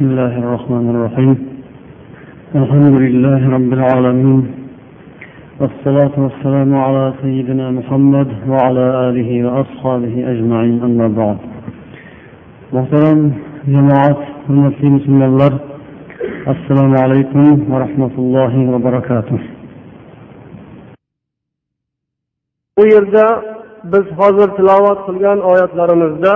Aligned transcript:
بسم 0.00 0.10
الله 0.10 0.34
الرحمن 0.44 0.86
الرحيم. 0.94 1.38
الحمد 2.60 2.94
لله 3.04 3.40
رب 3.56 3.70
العالمين. 3.78 4.40
والصلاة 5.60 6.14
والسلام 6.24 6.70
على 6.84 7.04
سيدنا 7.22 7.66
محمد 7.78 8.28
وعلى 8.50 8.86
آله 9.08 9.30
وأصحابه 9.44 10.14
أجمعين. 10.32 10.76
أما 10.88 11.06
بعد. 11.20 11.38
محترم 12.72 13.20
جماعة 13.74 14.20
المسلمين 14.50 14.98
بسم 14.98 15.22
الله 15.30 15.52
السلام 16.54 16.92
عليكم 17.04 17.44
ورحمة 17.72 18.14
الله 18.22 18.52
وبركاته. 18.72 19.40
Bu 22.78 22.82
yerda 22.94 23.26
biz 23.92 24.06
hozir 24.18 24.48
tilovat 24.56 24.98
qilgan 25.06 25.38
oyatlarimizda 25.50 26.34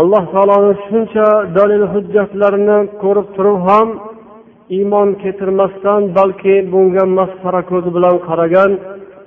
alloh 0.00 0.24
taoloni 0.34 0.72
shuncha 0.86 1.26
dalil 1.56 1.84
hujjatlarini 1.92 2.78
ko'rib 3.02 3.28
turib 3.36 3.58
ham 3.68 3.88
iymon 4.76 5.08
keltirmasdan 5.22 6.02
balki 6.18 6.54
bunga 6.72 7.04
masxara 7.18 7.62
ko'zi 7.70 7.90
bilan 7.96 8.16
qaragan 8.28 8.70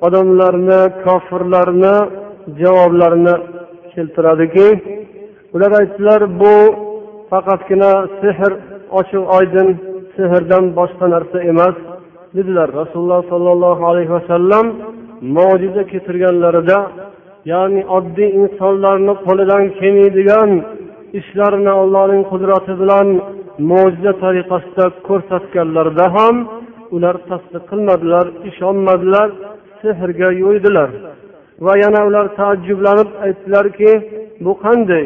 odamlarni 0.08 0.82
kofirlarni 1.06 1.96
javoblarini 2.62 3.36
keltiradiki 3.94 4.68
ular 5.56 5.72
aytdilar 5.82 6.22
bu 6.42 6.56
faqatgina 7.32 7.92
sehr 8.22 8.52
ochiq 9.00 9.24
oydin 9.38 9.68
sehrdan 10.16 10.64
boshqa 10.80 11.06
narsa 11.14 11.38
emas 11.52 11.76
dedilar. 12.38 12.70
Rasululloh 12.82 13.22
sollallohu 13.32 13.84
alayhi 13.92 14.12
vasallam 14.18 14.66
mo'jiza 15.36 15.84
keltirganlarida 15.92 16.78
ya'ni 17.52 17.82
oddiy 17.98 18.30
insonlarni 18.42 19.14
qo'lidan 19.26 19.64
kelmaydigan 19.80 20.52
ishlarni 21.20 21.72
allohning 21.82 22.24
qudrati 22.32 22.74
bilan 22.82 23.08
mo'jiza 23.72 24.14
tariqasida 24.24 24.86
ko'rsatganlarida 25.08 26.06
ham 26.16 26.36
ular 26.96 27.16
tasdiq 27.30 27.64
qilmadilar 27.72 28.26
ishonmadilar 28.50 29.30
sehrga 29.82 30.30
yo'ydilar. 30.44 30.90
Va 31.66 31.74
yana 31.84 32.02
ular 32.10 32.26
taajjublanib 32.40 33.10
aytdilarki 33.26 33.92
bu 34.46 34.54
qanday? 34.64 35.06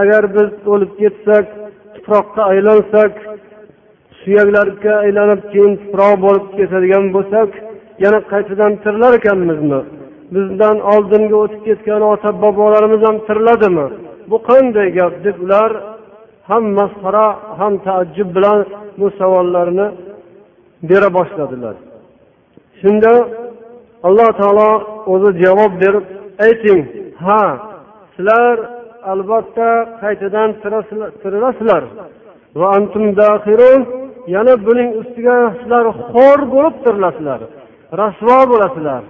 Agar 0.00 0.22
biz 0.36 0.50
o'lib 0.72 0.92
ketsak 1.00 1.46
tuproqqa 1.94 2.42
aylansak 2.52 3.12
suyaklarga 4.20 4.92
aylanib 5.04 5.42
keyin 5.52 5.72
tuproq 5.82 6.14
bo'lib 6.24 6.46
ketadigan 6.58 7.04
bo'lsak 7.16 7.50
yana 8.04 8.18
qaytadan 8.32 8.72
tirilar 8.82 9.12
ekanmizmi? 9.20 9.80
Bizdan 10.34 10.76
oldingi 10.92 11.36
o'tib 11.42 11.60
ketgan 11.68 12.02
ota 12.12 12.30
bobolarimiz 12.42 13.02
ham 13.08 13.16
tiriladimi 13.26 13.86
bu 14.30 14.36
qanday 14.48 14.88
gap? 14.98 15.12
deb 15.26 15.36
ular 15.44 15.70
ham 16.50 16.64
masxara 16.78 17.26
ham 17.58 17.74
taajjub 17.86 18.28
bilan 18.36 18.58
bu 19.00 19.06
savollarni 19.18 19.86
bera 20.88 21.08
boshladilar. 21.16 21.76
Shunda 22.80 23.12
alloh 24.06 24.30
taolo 24.40 24.70
o'zi 25.12 25.30
javob 25.42 25.72
berib 25.82 26.06
ayting 26.46 26.80
ha 27.24 27.42
sizlar 28.14 28.56
albatta 29.12 29.68
qaytadan 30.02 30.48
tirilasizlar 31.22 31.82
va 32.58 32.66
antum 32.76 33.04
yana 34.34 34.54
buning 34.66 34.90
ustiga 35.00 35.36
sizlar 35.58 35.84
xo'r 36.10 36.40
bo'lib 36.54 36.74
tirilasizlar 36.84 37.40
rasvo 38.00 38.38
bo'lasizlar. 38.52 39.02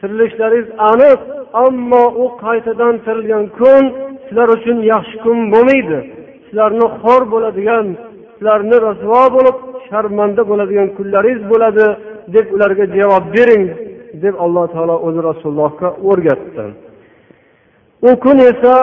tirilishlaringiz 0.00 0.68
aniq 0.90 1.20
ammo 1.64 2.04
u 2.22 2.24
qaytadan 2.44 2.94
tirilgan 3.04 3.44
kun 3.58 3.82
sizlar 4.26 4.48
uchun 4.56 4.78
yaxshi 4.92 5.16
kun 5.24 5.38
bo'lmaydi 5.52 5.98
sizlarni 6.46 6.86
xor 7.00 7.22
bo'ladigan 7.32 7.86
sizlarni 8.34 8.76
rasvo 8.88 9.22
bo'lib 9.36 9.56
sharmanda 9.88 10.42
bo'ladigan 10.50 10.88
kunlaringiz 10.96 11.42
bo'ladi 11.52 11.86
deb 12.34 12.46
ularga 12.54 12.84
javob 12.96 13.24
bering 13.36 13.64
deb 14.24 14.34
alloh 14.44 14.64
taolo 14.74 14.96
o'zi 15.06 15.20
rasulullohga 15.30 15.88
o'rgatdi 16.10 16.64
u 18.08 18.10
kun 18.24 18.38
esa 18.52 18.76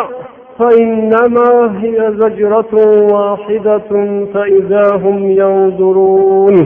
فإنما 0.60 1.50
هي 1.82 1.98
زجرة 2.22 2.74
واحدة 3.14 3.90
فإذا 4.34 4.86
هم 5.04 5.18
ينظرون 5.42 6.58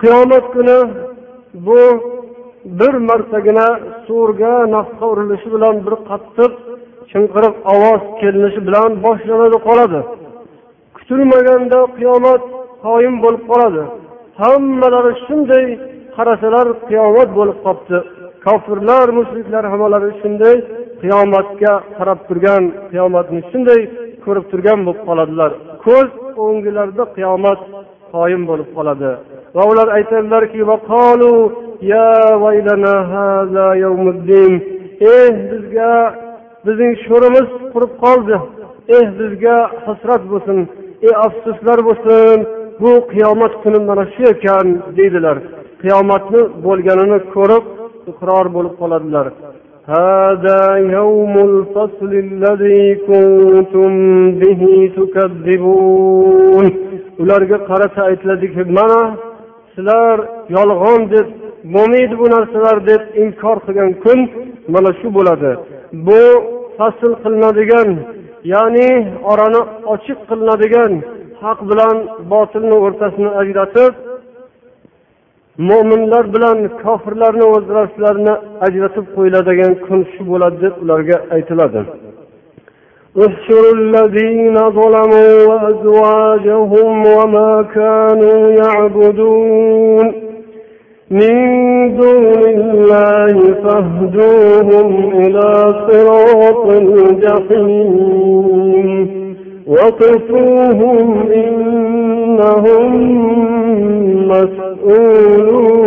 qiyomat 0.00 0.44
kuni 0.54 0.78
bu 1.66 1.80
bir 2.79 2.93
martagina 3.09 3.67
surga 4.07 4.53
nafqa 4.75 5.05
urilishi 5.13 5.49
bilan 5.55 5.75
bir 5.85 5.95
qattiq 6.09 6.51
chinqiriq 7.11 7.55
ovoz 7.73 8.01
kelinishi 8.21 8.61
bilan 8.67 8.89
boshlanadi 9.05 9.57
qoladi. 9.67 9.99
Kutilmaganda 10.97 11.79
qiyomat 11.97 12.43
qoyim 12.85 13.15
bo'lib 13.23 13.43
qoladi. 13.51 13.83
Hammalari 14.41 15.13
shunday 15.25 15.65
qarasalar 16.17 16.67
qiyomat 16.89 17.29
bo'lib 17.37 17.57
qolibdi. 17.65 17.97
Kofirlar 18.45 19.07
mushriklar 19.17 19.63
hammalari 19.71 20.11
shunday 20.21 20.55
qiyomatga 21.01 21.73
qarab 21.97 22.19
turgan 22.27 22.63
qiyomatni 22.91 23.41
shunday 23.51 23.81
ko'rib 24.25 24.45
turgan 24.51 24.79
bo'lib 24.85 25.01
qoladilar. 25.07 25.51
Ko'z 25.85 26.09
o'ngilarida 26.45 27.03
qiyomat 27.17 27.59
qoyim 28.13 28.41
bo'lib 28.49 28.69
qoladi. 28.77 29.09
Va 29.55 29.63
ular 29.71 29.87
aytadilarki 29.97 30.59
eh 35.14 35.32
bizga 35.50 35.92
bizning 36.66 36.94
sho'rimiz 37.04 37.48
qurib 37.72 37.92
qoldi 38.04 38.36
eh 38.96 39.06
bizga 39.18 39.56
hasrat 39.86 40.22
bo'lsin 40.32 40.58
ey 41.06 41.14
afsuslar 41.26 41.78
bo'lsin 41.88 42.36
bu 42.82 42.92
qiyomat 43.12 43.52
kuni 43.62 43.78
mana 43.88 44.04
shu 44.14 44.22
ekan 44.34 44.66
deydilar 44.98 45.36
qiyomatni 45.82 46.40
bo'lganini 46.66 47.18
ko'rib 47.34 47.64
iqror 48.12 48.46
bo'lib 48.56 48.74
qoladilar 48.80 49.28
هذا 49.98 50.62
يوم 50.98 51.34
الفصل 51.50 52.12
الذي 52.26 52.84
كنتم 53.08 53.90
به 54.40 54.62
تكذبون 54.96 56.66
ularga 57.22 57.58
qarata 57.68 58.00
aytiladiki 58.10 58.62
mana 58.78 59.02
sizlar 59.74 60.18
yolg'on 60.56 61.00
deb 61.14 61.26
bo'lmaydi 61.74 62.14
bu 62.20 62.26
narsalar 62.34 62.76
deb 62.90 63.02
inkor 63.22 63.56
qilgan 63.66 63.90
kun 64.04 64.18
mana 64.74 64.90
shu 65.00 65.08
bo'ladi 65.16 65.50
bu 66.06 66.20
fasl 66.78 67.12
qilinadigan 67.22 67.88
ya'ni 68.54 68.88
orani 69.32 69.60
ochiq 69.94 70.18
qilinadigan 70.30 70.92
haq 71.42 71.58
bilan 71.70 71.96
botilni 72.32 72.76
o'rtasini 72.84 73.30
ajratib 73.42 73.92
mo'minlar 75.68 76.24
bilan 76.34 76.58
kofirlarni 76.82 77.46
o'zlarilarini 77.54 78.34
ajratib 78.66 79.06
qo'yiladigan 79.16 79.72
kun 79.86 80.00
shu 80.12 80.22
bo'ladi 80.32 80.56
deb 80.64 80.74
ularga 80.84 81.16
aytiladi 81.36 81.82
احشروا 83.26 83.74
الذين 83.74 84.56
ظلموا 84.78 85.32
وأزواجهم 85.50 87.06
وما 87.16 87.52
كانوا 87.78 88.40
يعبدون 88.62 90.06
من 91.10 91.36
دون 91.96 92.42
الله 92.56 93.34
فاهدوهم 93.64 94.88
إلى 95.22 95.48
صراط 95.88 96.64
الجحيم 96.82 97.92
وقفوهم 99.66 101.08
إنهم 101.32 102.92
مسؤولون 104.28 105.82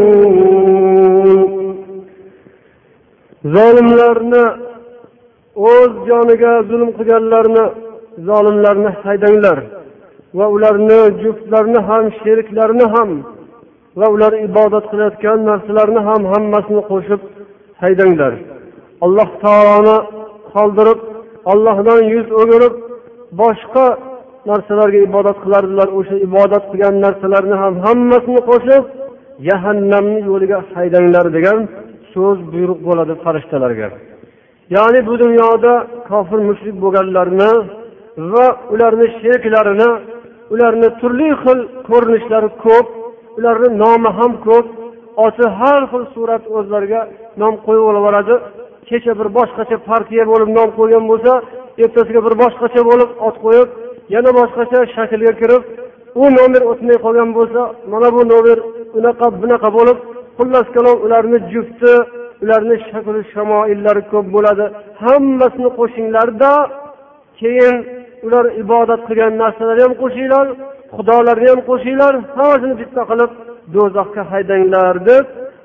zolimlarni 3.55 4.45
o'z 5.71 5.91
joniga 6.09 6.53
zulm 6.69 6.89
qilganlarni 6.97 7.65
zolimlarni 8.29 8.91
haydanglar 9.03 9.59
va 10.37 10.45
ularni 10.55 10.99
juftlarini 11.23 11.81
ham 11.89 12.03
sheriklarini 12.21 12.85
ham 12.93 13.09
va 13.98 14.06
ular 14.14 14.32
ibodat 14.48 14.84
qilayotgan 14.90 15.38
narsalarni 15.50 16.00
ham 16.08 16.22
hammasini 16.32 16.82
qo'shib 16.90 17.20
haydanglar. 17.82 18.32
Alloh 19.04 19.28
taoloni 19.44 19.96
qoldirib 20.54 21.00
ollohdan 21.52 22.00
yuz 22.14 22.26
o'girib 22.40 22.74
boshqa 23.40 23.86
narsalarga 24.50 24.98
ibodat 25.08 25.38
qilardilar 25.44 25.88
o'sha 25.98 26.16
ibodat 26.26 26.64
qilgan 26.70 26.94
narsalarni 27.04 27.56
ham 27.62 27.74
hammasini 27.86 28.40
qo'shib 28.50 28.84
jahannamni 29.48 30.20
yo'liga 30.30 30.58
haydanglar 30.74 31.26
degan 31.36 31.58
so'z 32.12 32.38
buyruq 32.52 32.80
bo'ladi 32.88 33.14
farishtalarga. 33.24 33.88
Ya'ni 34.76 35.00
bu 35.08 35.14
dunyoda 35.24 35.74
kofir 36.10 36.40
mushrik 36.48 36.76
bo'lganlarni 36.84 37.52
va 38.32 38.46
ularni 38.74 39.06
sheriklarini 39.20 39.90
ularni 40.54 40.88
turli 41.00 41.28
xil 41.42 41.58
ko'rinishlari 41.88 42.48
ko'p 42.64 42.86
ularni 43.38 43.68
nomi 43.82 44.10
ham 44.18 44.32
ko'p. 44.46 44.66
Oti 45.24 45.46
har 45.58 45.82
xil 45.90 46.04
surat 46.14 46.42
o'zlariga 46.56 47.00
nom 47.40 47.54
qo'yib 47.66 47.84
olaveradi. 47.90 48.34
Kecha 48.88 49.12
bir 49.20 49.28
boshqacha 49.36 49.76
partiya 49.88 50.24
bo'lib 50.32 50.50
nom 50.58 50.68
qo'ygan 50.78 51.04
bo'lsa 51.10 51.32
ertasiga 51.84 52.20
bir 52.26 52.34
boshqacha 52.42 52.80
bo'lib 52.90 53.10
ot 53.26 53.36
qo'yib 53.44 53.68
yana 54.14 54.30
boshqacha 54.38 54.78
shaklga 54.94 55.32
kirib 55.40 55.62
u 56.22 56.24
nomer 56.38 56.62
o'tmay 56.70 56.98
qolgan 57.04 57.30
bo'lsa 57.38 57.62
mana 57.92 58.08
bu 58.16 58.22
nomer 58.32 58.58
unaqa 58.98 59.26
bunaqa 59.42 59.68
bo'lib 59.78 59.98
xullas 60.38 60.66
kalom 60.76 60.96
ularni 61.06 61.38
jufti 61.52 61.92
ularni 62.42 62.76
shakli 62.90 63.20
shamoillari 63.32 64.02
ko'p 64.12 64.26
bo'ladi. 64.36 64.64
Hammasini 65.02 65.70
qo'shinglarda 65.78 66.52
keyin 67.40 67.74
ular 68.26 68.44
ibodat 68.62 69.00
qilgan 69.08 69.32
narsalarni 69.42 69.82
ham 69.86 69.94
qo'shinglar. 70.02 70.46
Xudolarni 70.96 71.46
ham 71.52 71.60
qo'shinglar 71.68 72.14
hammasini 72.36 72.74
bitta 72.80 73.02
qilib 73.10 73.30
do'zaxga 73.74 74.22
haydanglar 74.32 74.94
deb 75.10 75.24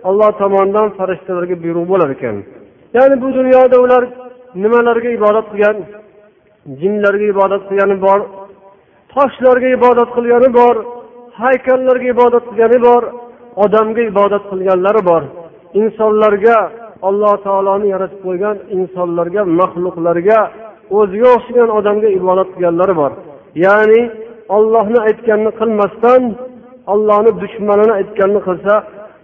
alloh 0.10 0.32
tomonidan 0.42 0.88
farishtalarga 0.98 1.56
buyruq 1.64 1.86
bo'lar 1.92 2.10
ekan. 2.16 2.36
Ya'ni 2.98 3.16
bu 3.24 3.28
dunyoda 3.40 3.78
ular 3.86 4.04
nimalarga 4.64 5.10
ibodat 5.18 5.46
qilgan? 5.52 5.78
Jinlarga 6.80 7.26
ibodat 7.34 7.62
qilgani 7.70 7.96
bor 8.06 8.20
toshlarga 9.14 9.70
ibodat 9.78 10.10
qilgani 10.16 10.50
bor 10.60 10.76
haykallarga 11.42 12.08
ibodat 12.16 12.44
qilgani 12.50 12.80
bor 12.88 13.04
odamga 13.64 14.02
ibodat 14.12 14.44
qilganlari 14.52 15.02
bor. 15.10 15.24
Insonlarga 15.82 16.58
alloh 17.08 17.36
taoloni 17.46 17.88
yaratib 17.94 18.20
qo'ygan 18.28 18.58
insonlarga 18.78 19.42
maxluqlarga 19.60 20.40
o'ziga 20.98 21.28
o'xshagan 21.36 21.70
odamga 21.80 22.10
ibodat 22.20 22.48
qilganlari 22.54 22.94
bor. 23.02 23.12
Ya'ni 23.66 24.02
ollohni 24.56 25.00
aytganini 25.08 25.52
qilmasdan 25.60 26.22
ollohni 26.94 27.32
dushmanini 27.42 27.94
aytganini 28.00 28.42
qilsa 28.48 28.74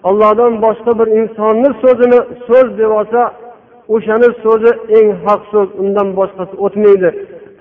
ollohdan 0.10 0.54
boshqa 0.66 0.92
bir 1.00 1.08
insonni 1.20 1.70
so'zini 1.82 2.20
so'z 2.48 2.68
deb 2.80 2.92
olsa 3.00 3.22
o'shani 3.96 4.30
so'zi 4.44 4.72
eng 4.98 5.10
haq 5.26 5.42
so'z 5.54 5.70
undan 5.82 6.08
boshqasi 6.20 6.56
o'tmaydi. 6.66 7.10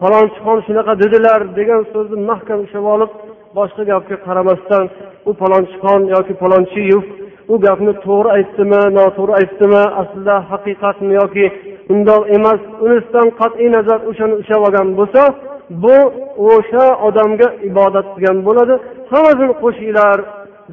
Falonchi 0.01 0.39
xon 0.45 0.59
shunaqa 0.67 0.93
dedilar 1.03 1.41
degan 1.59 1.83
so'zni 1.93 2.19
mahkam 2.31 2.59
ushlab 2.67 2.87
olib 2.95 3.11
boshqa 3.59 3.83
gapga 3.91 4.17
qaramasdan 4.27 4.85
u 5.29 5.31
falonchixon 5.41 6.01
yoki 6.15 6.35
falonchiyev 6.43 7.03
u 7.53 7.55
gapni 7.67 7.93
to'g'ri 8.05 8.31
aytdimi 8.37 8.83
noto'g'ri 8.99 9.33
aytdimi 9.41 9.83
aslida 10.03 10.37
haqiqatmi 10.51 11.13
yoki 11.21 11.47
undoq 11.93 12.23
emas 12.37 12.61
unisidan 12.85 13.29
qat'iy 13.41 13.69
nazar 13.77 13.99
o'shani 14.11 14.35
ushlab 14.43 14.63
olgan 14.69 14.89
bo'lsa 14.99 15.23
bu 15.71 15.97
o'sha 16.51 16.85
odamga 17.07 17.49
ibodat 17.71 18.07
qilgan 18.15 18.39
bo'ladi. 18.47 18.75
Hammasini 19.11 19.55
qo'shinglar 19.63 20.19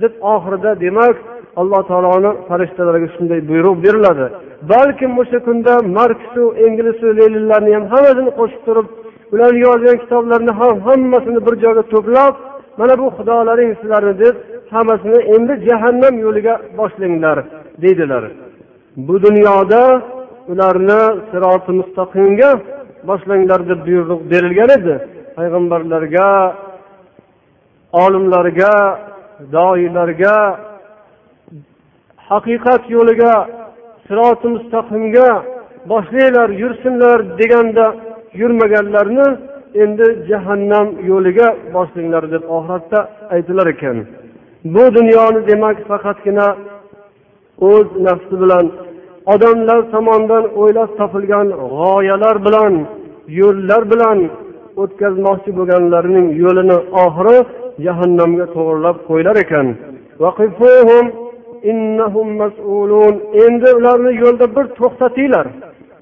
deb 0.02 0.14
oxirida 0.34 0.72
demak 0.86 1.16
alloh 1.60 1.82
taoloni 1.90 2.32
farishtalariga 2.48 3.10
shunday 3.16 3.40
buyruq 3.50 3.76
beriladi. 3.86 4.26
Balkim 4.72 5.12
o'sha 5.22 5.40
kunda 5.48 5.74
marksu 5.98 6.44
englisu 6.66 7.06
leninlarni 7.20 7.72
ham 7.76 7.86
hammasini 7.94 8.32
qo'shib 8.40 8.62
turib 8.68 8.88
ularni 9.34 9.60
yozgan 9.68 9.98
kitoblarini 10.04 10.54
ham 10.60 10.76
hammasini 10.88 11.40
bir 11.48 11.56
joyga 11.64 11.84
to'plab 11.94 12.34
mana 12.80 12.94
bu 13.02 13.08
xudolaring 13.18 13.72
sizlarni 13.82 14.14
deb 14.24 14.36
hammasini 14.74 15.20
endi 15.36 15.54
jahannam 15.68 16.16
yo'liga 16.26 16.54
boshlanglar 16.80 17.38
deydilar. 17.84 18.24
Bu 19.08 19.16
dunyoda 19.26 19.84
ularni 20.52 21.02
siroti 21.30 21.72
mustaqimga 21.80 22.52
boshlanglar 23.10 23.62
deb 23.70 23.80
buyruq 23.88 24.22
berilgan 24.32 24.70
edi. 24.78 24.96
Payg'ambarlarga 25.38 26.30
olimlarga 28.04 28.74
doiylarga 29.56 30.36
haqiqat 32.30 32.84
yo'liga 32.96 33.34
siroti 34.08 34.48
mustaqimga 34.56 35.30
boshlanglar 35.92 36.50
yursinlar 36.62 37.18
deganda 37.40 37.86
yurmaganlarni 38.42 39.28
endi 39.84 40.08
jahannam 40.30 40.88
yo'liga 41.10 41.48
boshlanglar 41.76 42.24
deb 42.34 42.44
oxiratda 42.58 43.00
aytilar 43.34 43.68
ekan. 43.76 43.98
Bu 44.74 44.84
dunyoni 44.98 45.40
demak 45.50 45.78
faqatgina 45.90 46.48
o'z 47.72 47.88
nafsi 48.08 48.36
bilan 48.44 48.66
odamlar 49.34 49.80
tomonidan 49.94 50.44
o'ylab 50.62 50.92
topilgan 51.00 51.48
g'oyalar 51.78 52.36
bilan 52.48 52.74
yo'llar 53.40 53.82
bilan 53.92 54.20
o'tkazmoqchi 54.82 55.52
bo'lganlarning 55.58 56.28
yo'lini 56.44 56.78
oxiri 57.04 57.38
jahannamga 57.86 58.46
to'g'irlab 58.56 58.98
qo'yilar 59.10 59.36
ekan. 59.44 59.68
Endi 63.46 63.70
ularni 63.80 64.12
yo'lda 64.24 64.46
bir 64.56 64.66
to'xtatinglar. 64.80 65.48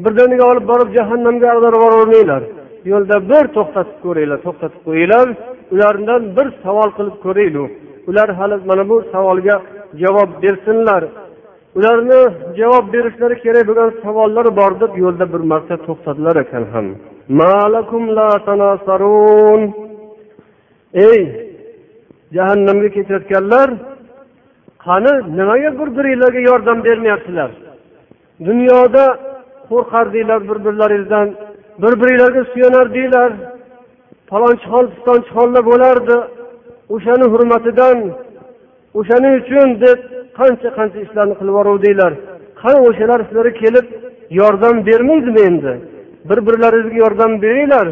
Birdaniga 0.04 0.46
olib 0.52 0.66
borib 0.72 0.90
jahannamga 0.98 1.48
ag'darib 1.54 1.80
yubormanglar 1.84 2.44
yo'lda 2.92 3.18
bir 3.32 3.44
to'xtatib 3.56 3.98
ko'ringlar 4.06 4.40
to'xtatib 4.46 4.82
qo'yinglar. 4.88 5.28
Ulardan 5.74 6.22
bir 6.38 6.48
savol 6.64 6.90
qilib 6.98 7.18
ko'ringlar. 7.26 7.70
Ular 8.10 8.30
hali 8.40 8.56
mana 8.70 8.84
bu 8.90 8.98
savolga 9.14 9.56
javob 10.02 10.30
bersinlar. 10.44 11.04
Ularni 11.78 12.20
javob 12.60 12.86
berishlari 12.94 13.36
kerak 13.44 13.66
bo'lgan 13.70 13.90
savollar 14.04 14.46
bor 14.60 14.72
deb 14.82 14.92
yo'lda 15.04 15.26
bir 15.34 15.42
marta 15.52 15.76
to'xtadilar 15.88 16.36
ekan 16.44 16.66
ham. 16.74 16.88
Ey 21.10 21.22
jahannamga 22.36 22.90
ketayotganlar 22.96 23.70
qani 24.86 25.14
nimaga 25.38 25.70
bir 25.80 25.90
biringlarga 25.98 26.40
yordam 26.50 26.78
bermayapsizlar 26.88 27.52
dunyoda 28.48 29.06
qo'rqardinglar 29.70 30.42
bir 30.50 30.58
birlaringizdan 30.66 31.28
bir 31.82 31.94
biringlarga 32.02 32.44
suyanardinglar 32.54 33.32
falonchixon 34.30 34.86
pistonchixonlar 34.94 35.64
bo'lardi. 35.72 36.18
O'shani 36.96 37.26
hurmatidan 37.34 37.98
o'shaning 39.00 39.34
uchun 39.42 39.68
deb 39.86 40.00
qancha 40.40 40.70
qancha 40.78 41.00
ishlarni 41.06 41.36
qilib 41.40 41.54
yuboruvdinglar. 41.54 42.14
Qani 42.62 42.80
o'shalar 42.90 43.20
sizlarga 43.28 43.54
kelib 43.64 43.86
yordam 44.40 44.76
bermaydimi 44.88 45.42
endi? 45.50 45.74
Bir 46.30 46.40
birlaringizga 46.48 46.98
yordam 47.04 47.32
beringlar 47.42 47.88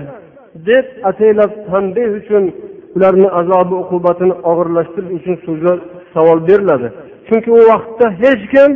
deb 0.68 0.86
ataylab 1.10 1.52
tanbeh 1.70 2.10
uchun 2.20 2.44
ularni 2.96 3.30
azobi 3.40 3.76
uqubatini 3.84 4.36
og'irlashtirish 4.50 5.14
uchun 5.20 5.36
so'zlar 5.46 5.78
savol 6.14 6.40
beriladi. 6.48 6.88
Chunki 7.28 7.50
u 7.60 7.62
vaqtda 7.72 8.06
hech 8.22 8.44
kim 8.54 8.70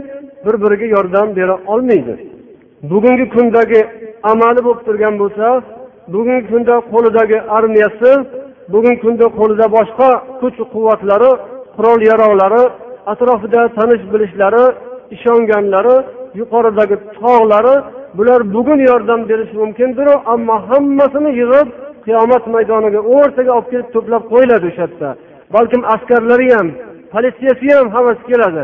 bir 0.46 0.56
biriga 0.64 0.88
yordam 0.96 1.28
bera 1.38 1.56
olmaydi. 1.74 2.14
Bugungi 2.92 3.26
kundagi 3.36 3.82
amali 4.32 4.62
bo'lib 4.66 4.82
turgan 4.88 5.16
bo'lsa 5.22 5.48
bugungi 6.14 6.44
kunda 6.52 6.76
qo'lidagi 6.92 7.38
armiyasi 7.58 8.12
bugungi 8.74 9.00
kunda 9.04 9.26
qo'lida 9.40 9.66
boshqa 9.78 10.10
kuch 10.42 10.58
quvvatlari 10.74 11.32
qurol 11.76 12.00
yarog'lari 12.10 12.64
atrofida 13.12 13.62
tanish 13.78 14.04
bilishlari 14.14 14.66
ishonganlari 15.16 15.96
yuqoridagi 16.40 16.96
tog'lari 17.20 17.76
bular 18.18 18.42
bugun 18.56 18.80
yordam 18.90 19.22
berishi 19.30 19.56
mumkindiru 19.64 20.14
ammo 20.34 20.56
hammasini 20.70 21.32
yig'ib 21.40 21.68
qiyomat 22.06 22.44
maydoniga 22.56 23.02
o'rtaga 23.16 23.52
olib 23.58 23.68
kelib 23.72 23.90
to'plab 23.96 24.24
qo'yiladi 24.32 24.66
o'sha 24.72 24.84
yerda. 24.86 25.10
Balkim 25.56 25.82
askarlari 25.94 26.48
ham 26.58 26.68
politsiyasi 27.14 27.68
ham 27.78 27.88
hammasi 27.96 28.24
keladi. 28.32 28.64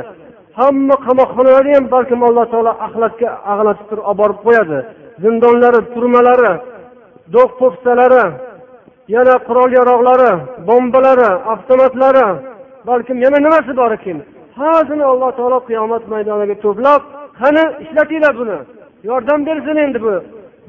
Hamma 0.59 0.95
qamoqxonalari 1.05 1.71
ham 1.77 1.85
balkim 1.95 2.19
alloh 2.27 2.45
taolo 2.53 2.71
axlatga 2.85 3.29
ag'natib 3.51 3.85
turib 3.89 4.05
olib 4.09 4.19
borib 4.21 4.39
qo'yadi. 4.45 4.79
Zindonlari 5.23 5.81
turmalari 5.93 6.53
do'q 7.35 7.49
po'pisalari 7.59 8.23
yana 9.15 9.35
qurol 9.47 9.69
yarog'lari 9.79 10.31
bombalari 10.67 11.29
avtomatlari 11.53 12.27
balkim 12.89 13.17
yana 13.25 13.37
nimasi 13.45 13.71
bor 13.81 13.91
ekan? 13.97 14.17
Hammasini 14.57 15.05
alloh 15.13 15.31
taolo 15.37 15.57
qiyomat 15.69 16.03
maydoniga 16.13 16.55
to'plab 16.65 17.01
qani 17.39 17.63
ishlatinglar 17.83 18.33
buni. 18.41 18.57
Yordam 19.03 19.45
bersin 19.45 19.75
endi 19.75 20.01
bu. 20.01 20.13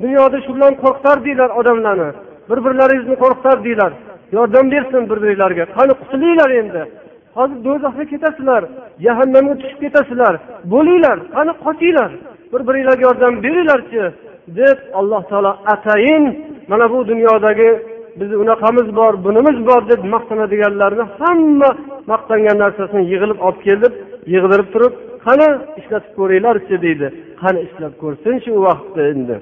Dunyoda 0.03 0.39
shu 0.45 0.51
bilan 0.57 0.75
qo'rqitardinglar 0.83 1.51
odamlarni. 1.61 2.11
Bir 2.51 2.59
birlaringizni 2.65 3.17
qo'rqitardinglar 3.23 3.93
yordam 4.37 4.67
bersin 4.75 5.03
bir 5.11 5.19
biringlarga 5.23 5.65
qani 5.77 5.93
qutulinglar 6.01 6.51
endi? 6.61 6.83
Hozir 7.37 7.59
do'zaxga 7.67 8.05
ketasizlar 8.13 8.63
jahannamga 9.05 9.55
tushib 9.61 9.81
ketasizlar. 9.85 10.35
Bo'linglar 10.73 11.17
qani 11.35 11.53
qochinglar? 11.65 12.11
Bir 12.53 12.61
biringlarga 12.69 13.03
yordam 13.09 13.35
beringlarchi 13.45 14.03
deb 14.61 14.79
alloh 14.99 15.23
taolo 15.31 15.53
atayin 15.75 16.25
mana 16.71 16.91
bu 16.93 16.99
dunyodagi 17.11 17.71
bizni 18.21 18.37
unaqamiz 18.45 18.97
bor 18.97 19.13
bunimiz 19.25 19.67
bor 19.69 19.83
deb 19.91 20.01
maqtanadiganlarni 20.15 21.05
hamma 21.19 21.71
maqtangan 22.13 22.57
narsasini 22.65 23.05
yig'ilib 23.13 23.39
olib 23.47 23.61
kelib 23.67 23.93
yig'dirib 24.35 24.69
turib 24.75 24.95
qani 25.27 25.49
ishlatib 25.81 26.13
ko'ringlarchi 26.19 26.77
deydi. 26.85 27.07
Qani 27.43 27.59
ishlab 27.67 27.95
ko'rsinchi 28.03 28.49
u 28.59 28.61
vaqtda 28.69 29.03
endi. 29.13 29.37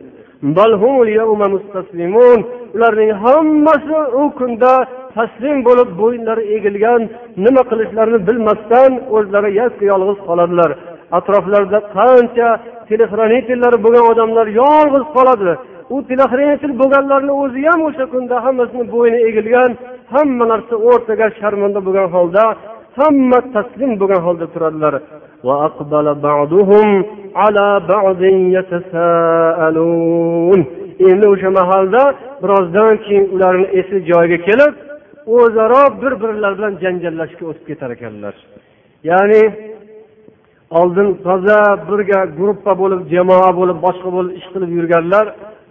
Ularning 2.76 3.12
hammasi 3.24 3.98
u 4.20 4.22
kunda 4.38 4.72
taslim 5.16 5.58
bo'lib 5.68 5.90
bo'yinlari 6.00 6.44
egilgan 6.56 7.02
nima 7.44 7.62
qilishlarini 7.70 8.20
bilmasdan 8.28 8.92
o'zlari 9.16 9.50
yakka 9.60 9.84
yolg'iz 9.92 10.18
qoladilar. 10.28 10.70
Atroflarida 11.18 11.78
qancha 11.96 12.48
telexranitellar 12.88 13.74
bo'lgan 13.84 14.04
odamlar 14.12 14.46
yolg'iz 14.62 15.04
qoladi. 15.16 15.52
U 15.94 15.96
tilahrentil 16.08 16.72
bo'lganlarni 16.80 17.32
o'zi 17.42 17.60
ham 17.70 17.80
o'sha 17.88 18.04
kunda 18.14 18.36
hammasini 18.44 18.84
bo'yni 18.94 19.18
egilgan 19.28 19.70
hamma 20.14 20.44
narsa 20.52 20.74
o'rtaga 20.88 21.26
sharmanda 21.40 21.80
bo'lgan 21.86 22.08
holda 22.14 22.44
hamma 22.96 23.38
taslim 23.54 23.90
bo'lgan 24.00 24.20
holda 24.26 24.46
turadilar. 24.54 24.94
Endi 31.10 31.26
o'sha 31.34 31.50
mahalda 31.58 32.02
birozdan 32.42 32.94
keyin 33.04 33.26
ularni 33.34 33.66
esi 33.80 33.96
joyiga 34.10 34.38
kelib 34.48 34.74
o'zaro 35.38 35.82
bir 36.02 36.12
birlari 36.22 36.54
bilan 36.58 36.74
janjallashishga 36.84 37.44
o'tib 37.50 37.64
ketar 37.70 37.90
ekanlar. 37.96 38.34
Ya'ni 39.10 39.42
oldin 40.80 41.08
toza 41.26 41.60
birga 41.88 42.20
gruppa 42.38 42.72
bo'lib 42.82 43.00
jamoa 43.14 43.50
bo'lib 43.58 43.78
boshqa 43.86 44.08
bo'lib 44.16 44.32
ish 44.40 44.48
qilib 44.54 44.70
yurganlar 44.78 45.26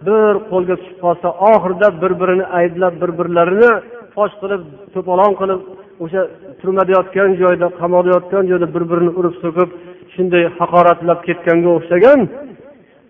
bir 0.06 0.32
qo'lga 0.50 0.74
tushib 0.80 0.98
qolsa 1.04 1.28
oxirida 1.52 1.88
bir 2.02 2.12
birini 2.20 2.44
ayblab 2.58 2.94
bir 3.02 3.10
birlarini 3.18 3.70
fosh 4.14 4.34
qilib 4.42 4.62
to'polon 4.94 5.32
qilib 5.40 5.60
o'sha 6.04 6.22
turmada 6.60 6.92
yotgan 6.98 7.30
joyda 7.42 7.66
qamoqda 7.80 8.10
yotgan 8.16 8.44
joyda 8.50 8.66
bir 8.74 8.84
birini 8.90 9.12
urib 9.20 9.34
so'kib 9.42 9.70
shunday 10.14 10.44
haqoratlab 10.58 11.20
ketganga 11.28 11.70
o'xshagan 11.78 12.20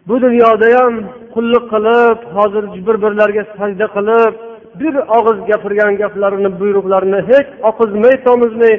bu 0.08 0.14
dunyoda 0.24 0.68
ham 0.76 0.94
qulluq 1.34 1.64
qilib 1.74 2.18
hozir 2.36 2.64
bir 2.86 2.96
birlariga 3.04 3.44
sajda 3.58 3.86
qilib 3.96 4.32
bir 4.80 4.94
og'iz 5.18 5.38
gapirgan 5.50 5.92
gaplarini 6.02 6.50
buyruqlarini 6.60 7.20
hech 7.30 7.48
oqizmay 7.70 8.14
tomizmay 8.26 8.74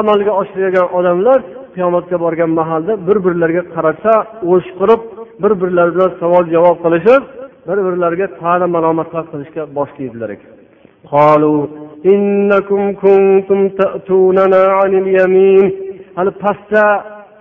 amalga 0.00 0.32
oshirgan 0.40 0.86
odamlar 0.98 1.38
qiyomatga 1.74 2.16
borgan 2.24 2.50
mahalda 2.60 2.92
bir 3.08 3.16
birlariga 3.26 3.62
qarasa 3.74 4.12
o'shqirib 4.52 5.00
bir 5.42 5.52
birlari 5.60 5.90
bilan 5.96 6.12
savol 6.22 6.44
javob 6.54 6.76
qilishib 6.84 7.22
bir 7.68 7.78
birlariga 7.86 8.26
ta'na 8.40 8.66
malomatlar 8.76 9.24
qilishga 9.32 9.62
boshlaydilar 9.78 10.30
ekan. 10.36 10.50
Hali 16.16 16.30
pastda 16.42 16.84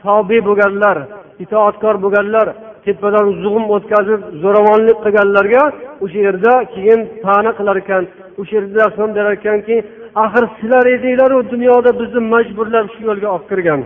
tobe 0.04 0.38
bo'lganlar 0.48 0.98
itoatkor 1.44 1.96
bo'lganlar 2.04 2.48
tepadan 2.86 3.28
zug'um 3.44 3.66
o'tkazib 3.76 4.22
zo'ravonlik 4.44 4.98
qilganlarga 5.06 5.64
o'sha 6.04 6.20
yerda 6.28 6.54
keyin 6.74 7.00
ta'na 7.26 7.52
qilar 7.60 7.78
ekan 7.84 8.04
o'sha 8.40 8.54
yerda 8.58 8.76
dafn 8.80 9.10
berar 9.18 9.34
ekanki 9.40 9.76
axir 10.24 10.44
sizlar 10.58 10.86
edinglaru 10.96 11.38
dunyoda 11.54 11.92
bizni 12.02 12.22
majburlab 12.34 12.86
shu 12.94 13.00
yo'lga 13.10 13.28
olib 13.36 13.46
kirgan 13.52 13.82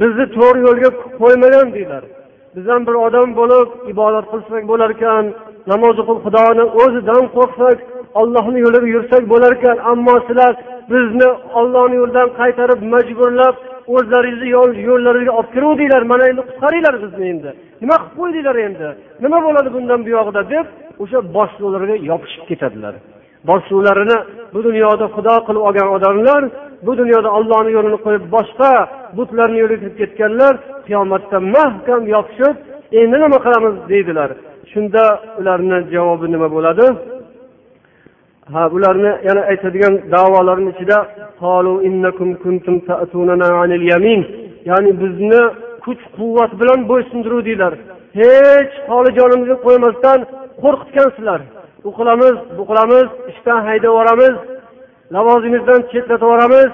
bizni 0.00 0.24
to'g'ri 0.36 0.60
yo'lga 0.68 0.90
qo'ymagan 1.20 1.66
deydilar 1.74 2.04
biz 2.54 2.64
ham 2.72 2.82
bir 2.88 2.96
odam 3.06 3.28
bo'lib 3.40 3.68
ibodat 3.92 4.26
qilsak 4.32 4.62
bo'lar 4.70 4.90
ekan 4.96 5.24
namoz 5.72 5.96
o'qib 6.02 6.18
xudoni 6.24 6.64
o'zidan 6.82 7.24
qo'rqsak 7.36 7.78
ollohni 8.20 8.58
yo'lida 8.64 8.88
yursak 8.94 9.22
bo'larkan 9.32 9.76
ammo 9.92 10.14
sizlar 10.26 10.52
bizni 10.92 11.28
ollohni 11.60 11.96
yo'lidan 12.00 12.28
qaytarib 12.40 12.80
majburlab 12.94 13.56
o'zlaringizni 13.96 14.48
yo'llaringizga 14.88 15.32
olib 15.38 15.50
kiruvdinglar 15.54 16.02
mana 16.12 16.24
endi 16.30 16.42
qutqaringlar 16.48 16.94
bizni 17.04 17.24
endi. 17.32 17.50
Nima 17.82 17.96
qilib 18.00 18.14
qo'ydinglar 18.18 18.56
endi? 18.66 18.88
Nima 19.24 19.38
bo'ladi 19.46 19.68
bundan 19.76 20.00
buyog'ida 20.06 20.42
deb 20.54 20.66
o'sha 21.02 21.18
boshliqlarga 21.36 21.96
yopishib 22.10 22.44
ketadilar. 22.50 22.94
Boshliqlarini 23.50 24.18
bu 24.54 24.58
dunyoda 24.66 25.06
xudo 25.14 25.34
qilib 25.46 25.62
olgan 25.68 25.88
odamlar 25.96 26.42
bu 26.86 26.92
dunyoda 27.00 27.30
ollohni 27.38 27.70
yo'lini 27.76 27.98
qo'yib 28.06 28.24
boshqa 28.36 28.70
butlarni 29.18 29.58
yo'liga 29.62 29.80
kirib 29.82 29.96
ketganlar 30.00 30.54
qiyomatda 30.86 31.38
mahkam 31.56 32.02
yopishib 32.14 32.56
endi 33.00 33.16
nima 33.24 33.38
qilamiz 33.44 33.74
deydilar. 33.92 34.30
Shunda 34.72 35.04
ularni 35.40 35.78
javobi 35.94 36.26
nima 36.34 36.48
bo'ladi? 36.56 36.86
Ha 38.52 38.62
bularni 38.72 39.10
yana 39.28 39.42
aytadigan 39.50 39.94
davolarni 40.14 40.70
ichida 40.74 40.98
ya'ni 44.70 44.90
bizni 45.02 45.42
kuch 45.84 46.02
quvvat 46.16 46.52
bilan 46.60 46.80
bo'ysundiruvdinglar 46.90 47.72
hech 48.18 48.72
holijonimizni 48.90 49.56
qo'ymasdan 49.66 50.18
qo'rqitgansizlar. 50.62 51.40
U 51.88 51.90
qilamiz 51.98 52.36
bu 52.58 52.62
qilamiz 52.70 53.06
ishdan 53.32 53.60
haydab 53.68 53.90
yuboramiz 53.92 54.34
lavozimingizdan 55.14 55.80
chetlatib 55.92 56.26
yuboramiz. 56.26 56.70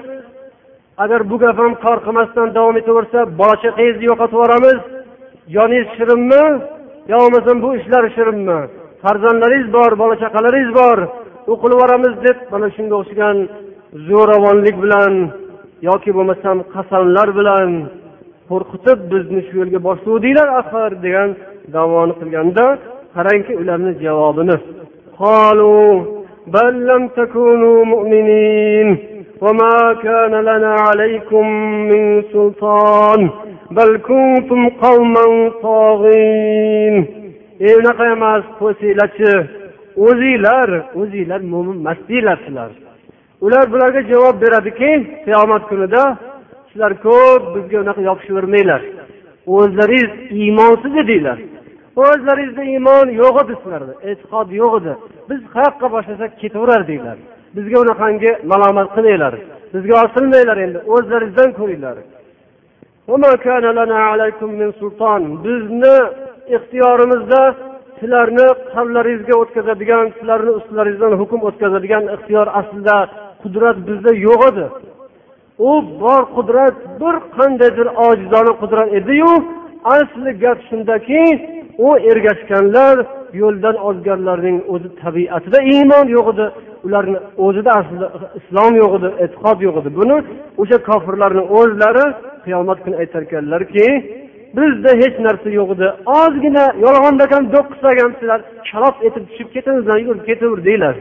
Agar 1.04 1.20
bu 1.30 1.36
gap 1.42 1.56
ham 1.62 1.72
kor 1.84 1.98
qilmasdan 2.06 2.48
davom 2.56 2.76
etaversa 2.82 3.18
bola 3.40 3.56
chaqangizni 3.64 4.04
yo'qotib 4.10 4.36
yuboramiz. 4.38 4.78
Joningiz 5.54 5.88
shirinmi 5.96 6.44
yo 7.10 7.16
bo'lmasam 7.22 7.56
bu 7.64 7.70
ishlar 7.80 8.04
shirinmi? 8.16 8.58
Farzandlaringiz 9.02 9.68
bor 9.76 9.92
bola 10.02 10.14
chaqalaringiz 10.22 10.70
bor. 10.80 10.98
u 11.51 11.53
qilib 11.61 11.75
yuboramiz 11.77 12.13
deb 12.25 12.37
mana 12.51 12.67
shunga 12.75 12.95
o'xshagan 13.01 13.37
zo'ravonlik 14.09 14.75
bilan 14.83 15.13
yoki 15.89 16.09
bo'lmasam 16.17 16.57
qasamlar 16.73 17.27
bilan 17.39 17.69
qo'rqitib 18.49 18.99
bizni 19.11 19.41
shu 19.47 19.53
yo'lga 19.61 19.79
boshlavdinglar 19.87 20.49
axir 20.61 20.91
degan 21.05 21.29
davoni 21.75 22.13
qilganda 22.19 22.65
qarangki 23.15 23.53
ularni 23.61 23.91
javobini 24.03 24.55
بل 26.47 26.87
لم 26.87 27.07
تكونوا 27.07 27.85
مؤمنين 27.85 28.97
وما 29.41 29.93
كان 30.03 30.33
لنا 30.49 30.75
عليكم 30.87 31.45
من 31.89 32.03
سلطان 32.33 33.29
بل 33.71 33.97
كنتم 33.97 34.69
قوما 34.69 35.51
طاغين 35.63 36.95
unaqa 37.69 38.05
emas 38.15 38.43
qo'ysanglarchi 38.59 39.33
o'zinglar 40.04 40.68
o'zinglar 41.00 41.40
mo'min 41.52 41.76
emas 41.82 41.98
sizlar 42.06 42.70
ular 43.44 43.64
bularga 43.72 44.00
javob 44.12 44.36
beradiki 44.44 44.90
qiyomat 45.26 45.62
kunida 45.70 46.02
sizlar 46.70 46.92
ko'p 47.06 47.42
bizga 47.54 47.76
unaqa 47.84 48.00
yopishavermanglar 48.08 48.82
o'zlaringiz 49.46 50.12
iymonsiz 50.30 50.94
edinglar. 51.02 51.38
O'zlaringizda 52.04 52.62
iymon 52.72 53.06
yo'q 53.20 53.36
edi 53.42 53.54
sizlarda 53.62 53.94
e'tiqod 54.10 54.48
yo'q 54.60 54.72
edi. 54.80 54.92
Biz 55.30 55.40
qayoqqa 55.54 55.86
boshlasak 55.94 56.30
ketaverardinglar 56.42 57.16
bizga 57.56 57.76
unaqangi 57.84 58.30
malomat 58.52 58.88
qilmanglar 58.96 59.34
bizga 59.74 59.94
osilmanglar 60.04 60.58
endi 60.66 60.78
o'zlaringizdan 60.94 61.50
ko'ringlar. 61.58 61.96
Bizni 65.46 65.96
ixtiyorimizda 66.56 67.40
sizlarni 68.00 68.46
qalblaringizga 68.74 69.34
o'tkazadigan 69.42 70.06
sizlarni 70.18 70.52
ustilaringizdan 70.58 71.12
hukm 71.20 71.40
o'tkazadigan 71.48 72.04
ixtiyor 72.14 72.46
aslida 72.60 72.96
qudrat 73.42 73.76
bizda 73.88 74.12
yo'q 74.26 74.40
edi. 74.50 74.66
U 75.68 75.70
bor 76.02 76.22
qudrat 76.36 76.76
bir 77.00 77.14
qandaydir 77.36 77.88
ojizona 78.06 78.52
qudrat 78.62 78.88
ediyu 78.98 79.32
asli 79.96 80.30
gap 80.42 80.58
shundaki 80.68 81.22
u 81.86 81.88
ergashganlar 82.10 82.96
yo'ldan 83.42 83.76
ozganlarning 83.88 84.58
o'zi 84.74 84.88
tabiatida 85.02 85.58
iymon 85.74 86.06
yo'q 86.16 86.26
edi 86.34 86.46
ularni 86.86 87.18
o'zida 87.46 87.70
aslida 87.80 88.06
islom 88.38 88.72
yo'q 88.82 88.92
edi 88.98 89.08
e'tiqod 89.24 89.58
yo'q 89.66 89.76
edi. 89.80 89.90
Buni 89.98 90.16
o'sha 90.62 90.78
kofirlarni 90.88 91.42
o'zlari 91.58 92.06
qiyomat 92.44 92.78
kuni 92.84 92.96
aytarkanlarki 93.02 93.86
bizda 94.56 94.90
hech 95.02 95.16
narsa 95.26 95.48
yo'q 95.58 95.70
edi. 95.76 95.88
Ozgina 96.20 96.64
yolg'onda 96.84 97.24
ham 97.32 97.44
do'q 97.54 97.66
qilsak 97.72 97.96
ham 98.02 98.12
sizlar 98.18 98.40
etib 99.08 99.24
tushib 99.30 99.48
ketingizlar 99.54 99.98
yurib 100.06 100.24
ketaver 100.28 100.60
deylar. 100.68 100.96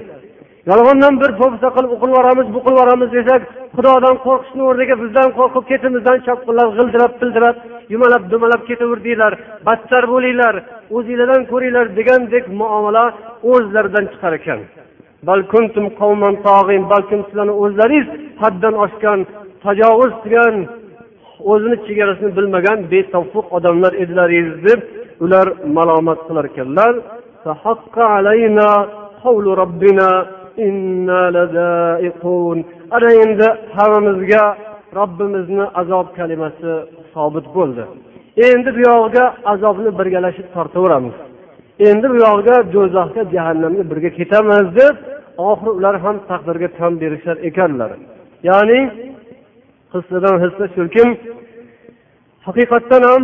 Yolg'ondan 0.72 1.16
bir 1.22 1.32
po'pisa 1.40 1.70
qilib 1.76 1.92
u 1.96 1.98
qilib 2.02 2.14
yuboramiz 2.16 2.48
bu 2.56 2.60
qilib 2.66 2.78
yuboramiz 2.78 3.10
desak 3.18 3.42
xudodan 3.76 4.16
qo'rqishni 4.26 4.64
o'rniga 4.70 4.96
bizdan 5.04 5.30
qo'rqib 5.38 5.66
ketimizdan 5.72 6.18
chopqillab 6.28 6.70
g'ildirab 6.78 7.14
pildirab 7.20 7.56
yumalab 7.94 8.24
dumalab 8.32 8.62
ketaverdinglar 8.70 9.34
battar 9.68 10.04
bo'linglar 10.14 10.56
o'zinglardan 10.96 11.44
ko'ringlar 11.52 11.86
degandek 11.98 12.44
muomala 12.60 13.06
o'zlaridan 13.52 14.06
chiqar 14.12 14.34
ekan. 14.40 14.60
Balkim 15.28 15.66
sizlarni 17.28 17.54
o'zlaringiz 17.64 18.08
haddan 18.44 18.74
oshgan 18.86 19.20
tajovuz 19.66 20.14
qilgan 20.24 20.56
o'zini 21.52 21.78
chegarasini 21.88 22.32
bilmagan 22.38 22.80
betavfiq 22.92 23.46
odamlar 23.58 23.94
edilaringiz 24.04 24.58
deb 24.68 24.80
ular 25.26 25.48
malomat 25.78 26.20
qilar 26.28 26.46
ekanlar. 26.52 26.94
Ana 32.96 33.10
endi 33.24 33.48
hammamizga 33.78 34.44
robbimizni 34.98 35.66
azob 35.82 36.08
kalimasi 36.18 36.72
sobit 37.14 37.48
bo'ldi. 37.56 37.84
Endi 38.48 38.70
bu 38.76 38.80
yog'iga 38.90 39.26
azobni 39.54 39.92
birgalashib 40.00 40.48
tortaveramiz. 40.56 41.16
Endi 41.90 42.06
bu 42.12 42.18
yog'iga 42.26 42.56
do'zaxga 42.76 43.24
jahannamga 43.36 43.84
birga 43.92 44.10
ketamiz 44.20 44.68
deb 44.80 44.96
oxiri 45.50 45.72
ular 45.80 45.96
ham 46.04 46.16
taqdirga 46.30 46.70
tan 46.78 46.94
berishar 47.02 47.38
ekanlar. 47.50 47.92
Ya'ni 48.50 48.80
hissadan 50.02 50.36
hissa 50.44 50.66
shukim 50.76 51.10
haqiqatdan 52.48 53.04
ham 53.10 53.24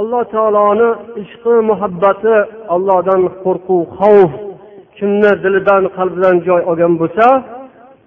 alloh 0.00 0.22
taoloni 0.34 0.88
ishqi 1.22 1.54
muhabbati 1.70 2.34
allohdan 2.74 3.22
qo'rquv 3.44 3.82
xavf 3.98 4.32
kimni 4.98 5.32
dilidan 5.44 5.82
qalbidan 5.96 6.36
joy 6.48 6.60
olgan 6.70 6.94
bo'lsa 7.00 7.26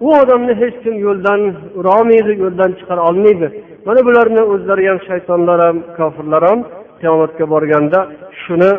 u 0.06 0.08
odamni 0.22 0.54
hech 0.62 0.76
kim 0.84 0.96
yo'ldan 1.06 1.42
urolmaydi 1.80 2.32
yo'ldan 2.44 2.72
chiqara 2.80 3.02
olmaydi. 3.10 3.48
Mana 3.88 4.02
bularni 4.08 4.42
o'zlari 4.54 4.84
ham 4.90 5.00
shaytonlar 5.10 5.60
ham 5.66 5.78
kofirlar 5.98 6.44
ham 6.50 6.60
qiyomatga 7.02 7.46
borganda 7.54 8.00
shuni 8.44 8.72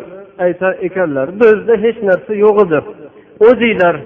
aytar 0.45 0.73
ekanlar. 0.87 1.27
Bizda 1.41 1.75
hech 1.85 1.99
narsa 2.09 2.33
yo'q 2.45 2.57
edi. 2.65 2.79
O'zinglar 3.49 3.97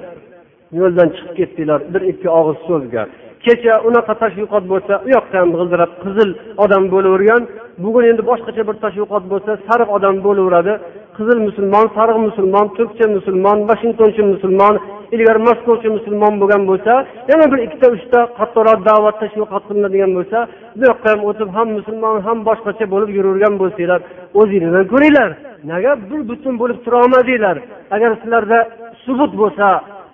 yo'ldan 0.80 1.08
chiqib 1.16 1.32
ketdinglar 1.38 1.80
bir 1.92 2.02
ikki 2.12 2.28
og'iz 2.38 2.58
so'zga. 2.68 3.04
Kecha 3.46 3.74
unaqa 3.88 4.14
tashviqot 4.22 4.64
bo'lsa 4.72 4.94
u 5.06 5.08
yoqda 5.16 5.36
ham 5.42 5.50
g'ildirab 5.58 5.92
qizil 6.04 6.30
odam 6.64 6.84
bo'lavergan. 6.94 7.42
Bugun 7.84 8.04
endi 8.10 8.22
boshqacha 8.30 8.62
bir 8.68 8.76
tashviqot 8.84 9.24
bo'lsa 9.32 9.52
sariq 9.68 9.88
odam 9.96 10.16
bo'laveradi. 10.26 10.72
Qizil 11.16 11.38
musulmon 11.48 11.86
sariq 11.96 12.18
musulmon 12.26 12.66
turkcha 12.76 13.06
musulmon 13.16 13.58
vashingtoncha 13.70 14.22
musulmon 14.32 14.74
ilgari 15.14 15.40
moskovcha 15.48 15.88
musulmon 15.96 16.34
bo'lgan 16.40 16.62
bo'lsa 16.70 16.92
yana 17.30 17.44
bir 17.52 17.58
ikkita 17.66 17.88
uchta 17.96 18.20
qattiqroq 18.38 18.78
da'vat 18.88 19.16
tashviqot 19.22 19.62
qilinadigan 19.68 20.12
bo'lsa 20.18 20.38
bu 20.78 20.84
yoqqa 20.90 21.08
ham 21.12 21.20
o'tib 21.30 21.48
ham 21.56 21.68
musulmon 21.78 22.16
ham 22.26 22.38
boshqacha 22.48 22.84
bo'lib 22.92 23.10
yuravergan 23.16 23.54
bo'lsanglar 23.62 24.00
o'zinglardan 24.40 24.86
ko'ringlar. 24.92 25.30
Nega 25.70 25.92
bir 26.10 26.20
butun 26.30 26.54
bo'lib 26.60 26.78
turolmadinglar 26.84 27.56
agar 27.94 28.10
sizlarda 28.22 28.58
subut 29.04 29.32
bo'lsa 29.40 29.68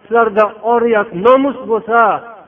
sizlarda 0.05 0.45
oriyat 0.75 1.09
nomus 1.27 1.57
bo'lsa 1.71 1.99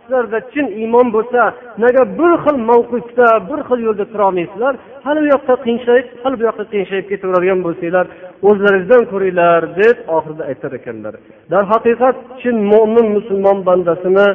sizlarda 0.05 0.39
chin 0.53 0.67
iymon 0.83 1.09
bo'lsa 1.17 1.41
nega 1.85 2.03
bir 2.19 2.33
xil 2.45 2.57
mavqifda 2.71 3.27
bir 3.51 3.61
xil 3.69 3.81
yo'lda 3.87 4.05
turolmaysizlar 4.13 4.75
hali 5.07 5.19
bu 5.25 5.29
yoqqa 5.35 5.55
qiyinshayib 5.65 6.07
hali 6.23 6.35
bu 6.41 6.45
yoqqa 6.49 6.65
qiyinshayib 6.73 7.07
ketaveradigan 7.13 7.61
bo'lsanglar 7.67 8.07
o'zlaringizdan 8.49 9.03
ko'ringlar 9.13 9.61
deb 9.81 9.97
oxirida 10.17 10.43
aytar 10.51 10.73
ekanlar. 10.79 11.15
Darhaqiqat 11.53 12.17
chin 12.41 12.57
mo'min 12.73 13.07
musulmon 13.17 13.59
bandasini 13.69 14.27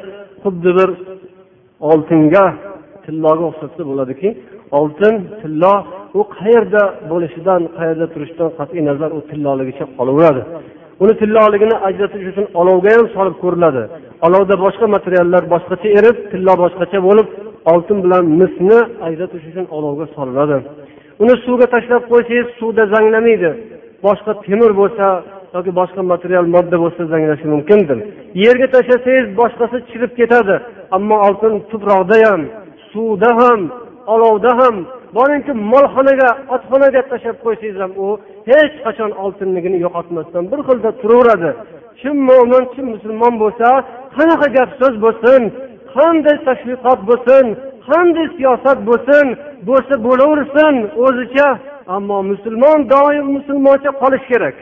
xuddi 0.43 0.71
bir 0.77 0.89
oltinga 1.91 2.45
tilloga 3.05 3.43
o'xshatsa 3.49 3.81
bo'ladiki 3.89 4.29
oltin 4.79 5.15
tillo 5.41 5.73
u 6.19 6.21
qayerda 6.35 6.83
bo'lishidan 7.11 7.61
qayerda 7.77 8.05
turishidan 8.13 8.49
qat'iy 8.59 8.81
nazar 8.89 9.09
u 9.17 9.19
tilloligicha 9.29 9.85
qolaveradi. 9.97 10.41
Uni 11.03 11.13
tilloligini 11.21 11.75
ajratish 11.87 12.25
uchun 12.31 12.45
olovga 12.61 12.89
ham 12.97 13.07
solib 13.15 13.35
ko'riladi. 13.43 13.83
Olovda 14.27 14.55
boshqa 14.65 14.85
materiallar 14.95 15.43
boshqacha 15.53 15.89
erib 15.99 16.17
tillo 16.31 16.53
boshqacha 16.63 16.99
bo'lib 17.07 17.27
oltin 17.71 17.97
bilan 18.05 18.23
misni 18.41 18.79
ajratish 19.07 19.45
uchun 19.51 19.65
olovga 19.77 20.05
solinadi. 20.15 20.57
Uni 21.23 21.35
suvga 21.45 21.67
tashlab 21.75 22.03
qo'ysangiz 22.11 22.47
suvda 22.59 22.83
zanglamaydi. 22.93 23.49
Boshqa 24.05 24.31
temir 24.45 24.71
bo'lsa 24.81 25.05
yoki 25.55 25.71
boshqa 25.79 26.01
material 26.13 26.45
modda 26.55 26.77
bo'lsa 26.83 27.01
zanglashi 27.13 27.45
mumkindir. 27.53 27.97
Yerga 28.45 28.67
tashlasangiz 28.75 29.27
boshqasi 29.41 29.77
chirib 29.89 30.11
ketadi. 30.19 30.55
Ammo 30.97 31.15
oltin 31.27 31.53
tuproqda 31.71 32.17
ham 32.27 32.41
suvda 32.91 33.31
ham 33.41 33.59
olovda 34.13 34.51
ham 34.59 34.75
boringki 35.17 35.53
molxonaga 35.73 36.29
otxonaga 36.55 37.01
tashlab 37.11 37.37
qo'ysangiz 37.45 37.77
ham 37.83 37.93
u 38.05 38.07
hech 38.49 38.75
qachon 38.85 39.11
oltinligini 39.23 39.77
yo'qotmasdan 39.85 40.43
bir 40.51 40.59
xilda 40.67 40.91
turaveradi. 41.01 41.51
Chin 41.99 42.15
mo'min 42.29 42.63
chin 42.73 42.85
musulmon 42.93 43.33
bo'lsa 43.43 43.67
qanaqa 44.17 44.47
gap 44.57 44.69
so'z 44.81 44.95
bo'lsin 45.05 45.41
qanday 45.95 46.37
tashviqot 46.47 46.99
bo'lsin 47.09 47.45
qanday 47.89 48.27
siyosat 48.37 48.79
bo'lsin 48.89 49.25
bo'lsa 49.69 49.95
bo'laversin 50.07 50.75
o'zicha 51.05 51.47
ammo 51.95 52.17
musulmon 52.31 52.79
doim 52.93 53.25
musulmoncha 53.37 53.91
qolishi 54.01 54.27
kerak. 54.31 54.57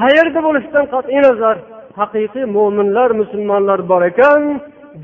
Qayerda 0.00 0.40
bo'lishidan 0.46 0.86
qat'iy 0.94 1.20
nazar 1.28 1.56
haqiqiy 2.00 2.44
mo'minlar 2.56 3.10
musulmonlar 3.20 3.80
bor 3.90 4.02
ekan 4.10 4.42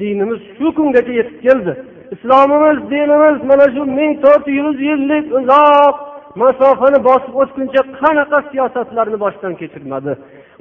dinimiz 0.01 0.41
shu 0.57 0.67
kungacha 0.77 1.13
yetib 1.21 1.39
keldi. 1.47 1.73
Islomimiz 2.15 2.79
dinimiz 2.91 3.37
mana 3.51 3.67
shu 3.75 3.83
ming 3.99 4.13
to'rt 4.25 4.47
yuz 4.61 4.77
yillik 4.89 5.27
uzoq 5.39 5.95
masofani 6.43 6.99
bosib 7.09 7.35
o'tguncha 7.43 7.83
qanaqa 8.01 8.39
siyosatlarni 8.51 9.19
boshdan 9.25 9.53
kechirmadi? 9.61 10.13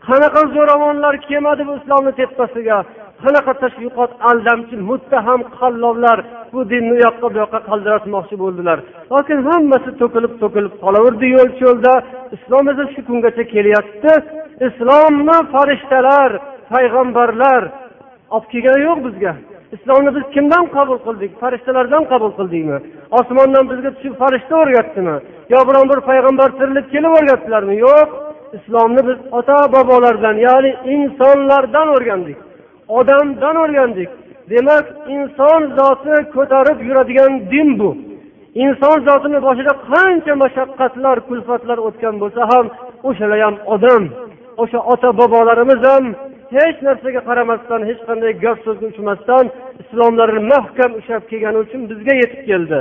Qanaqa 0.07 0.41
zo'ravonlar 0.55 1.15
kelmadi 1.27 1.63
bu 1.69 1.73
islomni 1.79 2.11
tepasiga? 2.19 2.77
Qanaqa 3.23 3.53
tashviqot 3.63 4.11
aldamchi 4.29 4.75
muttaham 4.89 5.41
qalloblar 5.57 6.17
bu 6.53 6.59
dinni 6.71 6.91
u 6.95 6.97
yoqqa 7.05 7.27
bu 7.33 7.37
yoqqa 7.43 7.59
qaldiratmoqchi 7.69 8.35
bo'ldilar? 8.43 8.77
Lokin 9.13 9.39
hammasi 9.49 9.89
to'kilib 10.01 10.33
to'kilib 10.41 10.73
qolaverdi 10.83 11.27
yo'l 11.35 11.49
cho'lda. 11.61 11.93
Islom 12.35 12.65
esa 12.71 12.83
shu 12.93 13.01
kungacha 13.09 13.43
kelyapti. 13.53 14.13
Islomni 14.67 15.37
farishtalar 15.53 16.31
payg'ambarlar 16.73 17.61
olib 18.35 18.45
kelgani 18.51 18.81
yo'q 18.87 18.99
bizga. 19.07 19.33
Islomni 19.75 20.11
biz 20.15 20.25
kimdan 20.35 20.65
qabul 20.75 20.99
qildik? 21.05 21.31
Farishtalardan 21.41 22.03
qabul 22.11 22.31
qildikmi? 22.39 22.77
Osmondan 23.19 23.65
bizga 23.71 23.89
tushib 23.95 24.13
farishta 24.21 24.53
o'rgatdimi? 24.63 25.15
Yo 25.53 25.59
biron 25.67 25.85
bir 25.91 25.99
payg'ambar 26.09 26.49
tirilib 26.59 26.87
kelib 26.93 27.11
o'rgatdilarmi? 27.17 27.75
Yo'q. 27.85 28.09
Islomni 28.57 29.01
biz 29.09 29.17
ota 29.37 29.59
bobolardan 29.75 30.35
ya'ni 30.47 30.71
insonlardan 30.95 31.87
o'rgandik. 31.95 32.37
Odamdan 32.99 33.55
o'rgandik. 33.63 34.09
Demak 34.51 34.85
inson 35.15 35.61
zoti 35.77 36.15
ko'tarib 36.35 36.79
yuradigan 36.87 37.31
din 37.51 37.69
bu. 37.79 37.89
Inson 38.63 38.97
zotini 39.07 39.39
boshida 39.47 39.73
qancha 39.91 40.33
mashaqqatlar 40.43 41.17
kulfatlar 41.29 41.77
o'tgan 41.87 42.15
bo'lsa 42.21 42.41
ham 42.51 42.65
o'shalar 43.09 43.39
ham 43.45 43.55
odam 43.73 44.03
o'sha 44.63 44.79
ota 44.93 45.09
bobolarimiz 45.19 45.81
ham 45.89 46.05
hech 46.57 46.77
narsaga 46.87 47.21
qaramasdan 47.29 47.81
hech 47.89 48.01
qanday 48.07 48.31
gap 48.43 48.57
so'zga 48.65 48.85
uchmasdan 48.93 49.45
islomlarini 49.81 50.43
mahkam 50.53 50.91
ushlab 50.99 51.23
kelgani 51.31 51.57
uchun 51.65 51.81
bizga 51.91 52.13
yetib 52.21 52.41
keldi. 52.49 52.77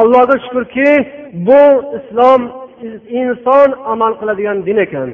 Allohga 0.00 0.36
shukurki 0.44 0.88
bu 1.48 1.62
islom 1.98 2.40
inson 3.20 3.68
amal 3.92 4.12
qiladigan 4.20 4.58
din 4.68 4.78
ekan. 4.86 5.08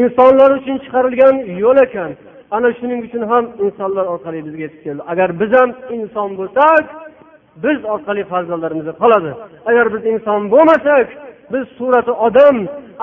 Insonlar 0.00 0.50
uchun 0.58 0.76
chiqarilgan 0.84 1.34
yo'l 1.62 1.78
ekan. 1.86 2.10
Ana 2.56 2.68
shuning 2.78 3.00
uchun 3.06 3.22
ham 3.30 3.44
insonlar 3.64 4.06
orqali 4.14 4.40
bizga 4.46 4.62
yetib 4.66 4.80
keldi. 4.86 5.02
Agar 5.12 5.28
biz 5.40 5.50
ham 5.58 5.70
inson 5.96 6.30
bo'lsak 6.40 6.84
biz 7.64 7.78
orqali 7.94 8.22
farzandlarimizga 8.32 8.94
qoladi. 9.02 9.30
Agar 9.70 9.86
biz 9.94 10.02
inson 10.12 10.40
bo'lmasak 10.52 11.06
biz 11.52 11.64
surati 11.78 12.12
odam 12.26 12.56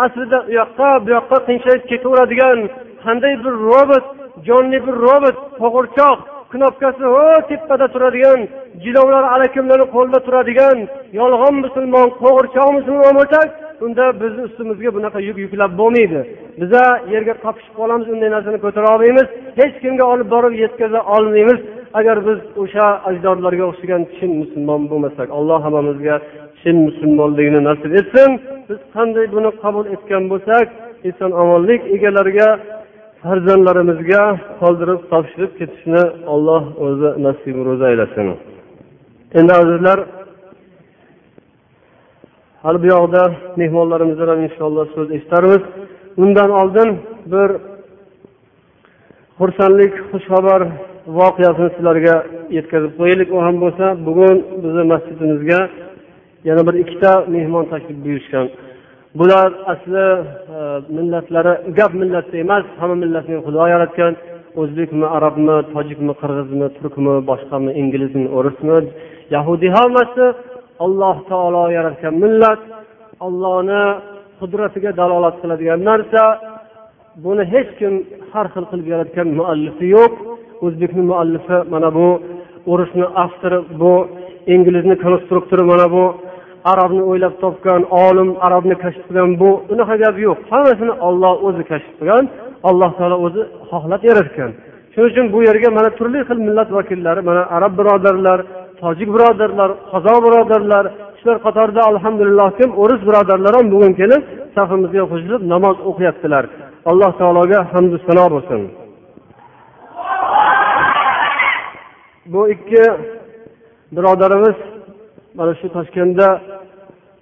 aslida 0.03 0.39
u 0.49 0.51
yoqqa 0.59 0.89
bu 1.05 1.09
yoqqa 1.17 1.37
qiyshayib 1.47 1.83
ketaveradigan 1.91 2.59
qanday 3.05 3.33
bir 3.43 3.53
robot 3.71 4.05
jonli 4.47 4.79
bir 4.85 4.95
robot 5.05 5.37
qo'g'irchoq 5.61 6.19
knopkasi 6.53 7.03
ho 7.13 7.25
tepada 7.49 7.87
turadigan 7.93 8.39
jilovlar 8.83 9.23
alakimlari 9.35 9.85
qo'lida 9.95 10.19
turadigan 10.27 10.77
yolg'on 11.19 11.55
musulmon 11.63 12.07
qo'g'irchoq 12.21 12.69
musulmon 12.77 13.13
bo'lsak 13.19 13.47
unda 13.85 14.05
bizni 14.21 14.41
ustimizga 14.49 14.89
bunaqa 14.97 15.19
yuk 15.29 15.37
yuklab 15.45 15.71
bo'lmaydi. 15.81 16.19
Biza 16.61 16.83
yerga 17.13 17.33
qopishib 17.45 17.73
qolamiz 17.79 18.07
unday 18.13 18.29
narsani 18.35 18.59
ko'tara 18.65 18.87
olmaymiz. 18.95 19.27
Hech 19.59 19.75
kimga 19.83 20.05
olib 20.13 20.27
borib 20.35 20.53
yetkaza 20.63 20.99
olmaymiz. 21.15 21.59
Agar 21.99 22.17
biz 22.27 22.39
o'sha 22.63 22.85
ajdodlarga 23.09 23.63
o'xshagan 23.71 24.01
chin 24.15 24.31
musulmon 24.41 24.81
bo'lmasak 24.91 25.27
alloh 25.37 25.59
hammamizga 25.65 26.15
chin 26.61 26.75
musulmonlikni 26.87 27.61
nasib 27.69 27.91
etsin. 27.99 28.29
Biz 28.69 28.79
qanday 28.95 29.25
buni 29.35 29.49
qabul 29.63 29.85
etgan 29.95 30.23
bo'lsak 30.31 30.67
eson 31.09 31.31
omonlik 31.41 31.81
egalariga 31.95 32.49
farzandlarimizga 33.23 34.23
qoldirib 34.61 35.01
topshirib 35.11 35.51
ketishni 35.59 36.03
alloh 36.33 36.63
o'zi 36.85 37.09
nasib 37.25 37.57
ro'za 37.67 37.85
aylasin. 37.91 38.27
Endi 39.39 39.53
azizlar 39.61 39.99
hali 42.63 42.77
bu 42.83 42.87
yoqda 42.95 43.23
mehmonlarimizdan 43.61 44.27
ham 44.33 44.39
inshaalloh 44.47 44.85
so'z 44.95 45.07
eshitarmiz. 45.17 45.63
Undan 46.23 46.49
oldin 46.61 46.89
bir 47.33 47.49
xursandlik 49.39 49.93
xushxabar 50.11 50.61
voqeasini 51.19 51.69
sizlarga 51.75 52.15
yetkazib 52.57 52.93
qo'yaylik. 52.99 53.29
U 53.35 53.37
ham 53.45 53.55
bo'lsa 53.63 53.85
bugun 54.07 54.37
bizni 54.63 54.83
masjidimizga 54.93 55.59
yana 56.49 56.61
bir 56.67 56.75
ikkita 56.83 57.11
mehmon 57.35 57.65
tashrif 57.71 57.97
buyurishgan. 58.05 58.47
Bular 59.19 59.49
asli 59.73 60.05
e, 60.17 60.59
millatlari 60.97 61.53
gap 61.77 61.91
millatda 62.01 62.35
emas 62.45 62.65
hamma 62.79 62.95
millatni 63.03 63.35
xudo 63.45 63.63
yaratgan. 63.73 64.13
O'zbekmi 64.61 65.07
arabmi 65.17 65.55
tojikmi 65.73 66.13
qirg'izmi 66.21 66.67
turkmi 66.77 67.13
boshqami 67.29 67.71
inglizmi 67.81 68.27
o'rismi 68.37 68.77
yahudiy 69.35 69.71
hammasi 69.77 70.25
alloh 70.85 71.17
taolo 71.29 71.63
yaratgan 71.77 72.13
millat. 72.23 72.61
Ollohni 73.27 73.83
qudratiga 74.39 74.91
dalolat 75.01 75.35
qiladigan 75.41 75.79
narsa. 75.89 76.23
Buni 77.23 77.43
hech 77.53 77.69
kim 77.79 77.93
har 78.33 78.47
xil 78.53 78.65
qilib 78.71 78.87
yaratgan 78.93 79.27
muallifi 79.39 79.85
yo'q. 79.97 80.13
O'zbekni 80.65 81.03
muallifi 81.11 81.57
mana 81.73 81.89
bu 81.97 82.07
o'risni 82.71 83.05
avtori 83.23 83.59
bu 83.81 83.93
inglizni 84.53 84.95
konstruktori 85.05 85.63
mana 85.71 85.87
bu. 85.95 86.03
Arabni 86.71 87.01
o'ylab 87.09 87.33
topgan 87.43 87.81
olim 88.05 88.29
arabni 88.47 88.75
kashf 88.83 89.01
qilgan 89.07 89.31
bu 89.41 89.49
unaqa 89.73 89.95
gap 90.03 90.15
yo'q. 90.25 90.37
Hammasini 90.51 90.93
olloh 91.07 91.33
o'zi 91.47 91.63
kashf 91.71 91.91
qilgan 91.99 92.23
alloh 92.69 92.91
taolo 92.99 93.17
o'zi 93.25 93.41
xohlab 93.69 94.01
yaratgan. 94.09 94.51
Shuning 94.93 95.09
uchun 95.11 95.25
bu 95.33 95.39
yerga 95.47 95.69
mana 95.77 95.89
turli 95.97 96.19
xil 96.27 96.39
millat 96.47 96.69
vakillari 96.77 97.21
mana 97.29 97.43
arab 97.57 97.73
birodarlar 97.79 98.39
tojik 98.81 99.09
birodarlar 99.15 99.69
qozoq 99.91 100.17
birodarlar 100.25 100.85
shular 101.19 101.37
qatorida 101.45 101.81
alhamdulillah 101.91 102.47
kim? 102.59 102.69
O'ris 102.81 103.01
birodarlar 103.07 103.53
ham 103.57 103.67
bugun 103.73 103.93
kelib 103.99 104.21
safimizga 104.55 105.03
qo'shilib 105.11 105.41
namoz 105.53 105.77
o'qiyaptilar. 105.89 106.43
Alloh 106.89 107.11
taologa 107.19 107.59
hamdu 107.73 107.95
sano 108.07 108.25
bo'lsin. 108.33 108.61
Bu 112.33 112.41
ikki 112.55 112.83
birodarimiz 113.95 114.57
mana 115.37 115.53
shu 115.59 115.67
toshkentda 115.75 116.27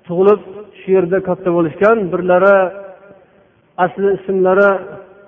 tug'ilib 0.08 0.40
shu 0.80 0.88
yerda 0.96 1.18
katta 1.28 1.50
bo'lishgan 1.58 1.98
birlari 2.14 2.56
asli 3.86 4.08
ismlari 4.18 4.70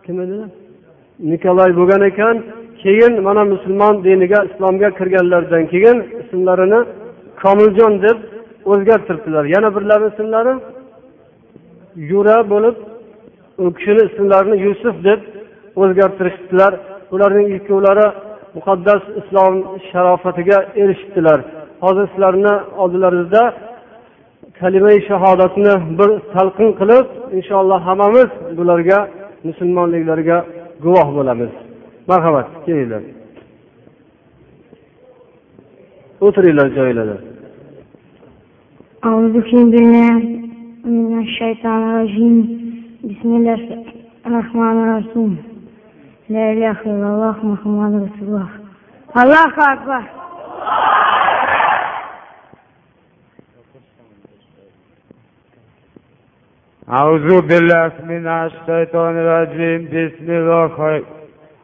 kim 0.06 0.18
edi? 0.26 0.40
Nikolay 1.32 1.72
bo'lgan 1.80 2.02
ekan. 2.12 2.36
Keyin 2.84 3.14
mana 3.28 3.44
musulmon 3.54 3.96
diniga 4.06 4.40
islomga 4.50 4.90
kirganlaridan 5.00 5.64
keyin 5.74 5.98
ismlarini 6.22 6.80
komiljon 7.44 7.94
deb 8.06 8.18
o'zgartiribdilar 8.72 9.44
yana 9.56 9.70
birlari 9.76 10.06
ismlari 10.12 10.54
yura 12.12 12.38
bo'lib 12.52 12.76
u 13.64 13.66
kishini 13.78 14.04
ismlarini 14.10 14.58
yusuf 14.66 14.96
deb 15.08 15.20
o'zgartirishdilar. 15.82 16.74
Ularning 17.16 17.48
ikkovlari 17.58 18.08
muqaddas 18.56 19.04
islom 19.20 19.54
sharofatiga 19.90 20.58
erishibdilar. 20.82 21.40
hozir 21.85 22.07
sizlarni 22.13 22.55
oldilaringizda 22.83 23.43
kalimai 24.61 24.99
shahodatni 25.09 25.75
bir 25.99 26.11
talqin 26.35 26.71
qilib 26.81 27.07
inshaalloh 27.39 27.81
hammamiz 27.89 28.31
bularga 28.59 28.99
musulmonliklariga 29.49 30.39
guvoh 30.85 31.09
bo'lamiz 31.17 31.53
marhamat 32.11 32.47
kelinglar 32.67 33.03
o'tiringlar 36.27 36.69
joylarda 36.79 37.19
أعوذ 39.09 39.37
بالله 39.73 40.15
من 40.85 41.13
الشيطان 41.25 41.81
الرجيم 41.91 42.37
بسم 43.11 43.31
الله 43.39 43.61
الرحمن 44.27 44.77
الرحيم 44.85 45.33
لا 46.35 46.53
إله 46.53 46.77
إلا 46.91 47.09
الله 47.15 47.37
محمد 47.53 47.93
رسول 48.05 48.29
الله 48.29 48.49
الله 49.23 49.53
أكبر 49.75 50.03
أعوذ 56.91 57.41
بالله 57.49 57.93
من 58.13 58.27
الشيطان 58.27 59.15
الرجيم 59.23 59.81
بسم 59.95 60.29
الله 60.41 61.03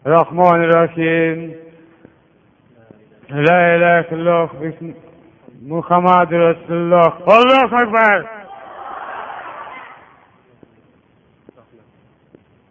الرحمن 0.06 0.60
الرحيم 0.66 1.36
لا 3.30 3.60
إله 3.76 4.00
إلا 4.00 4.12
الله 4.12 4.48
بسم 4.62 4.86
محمد 5.66 6.30
رسول 6.34 6.76
الله 6.82 7.08
الله 7.38 7.68
أكبر 7.82 8.38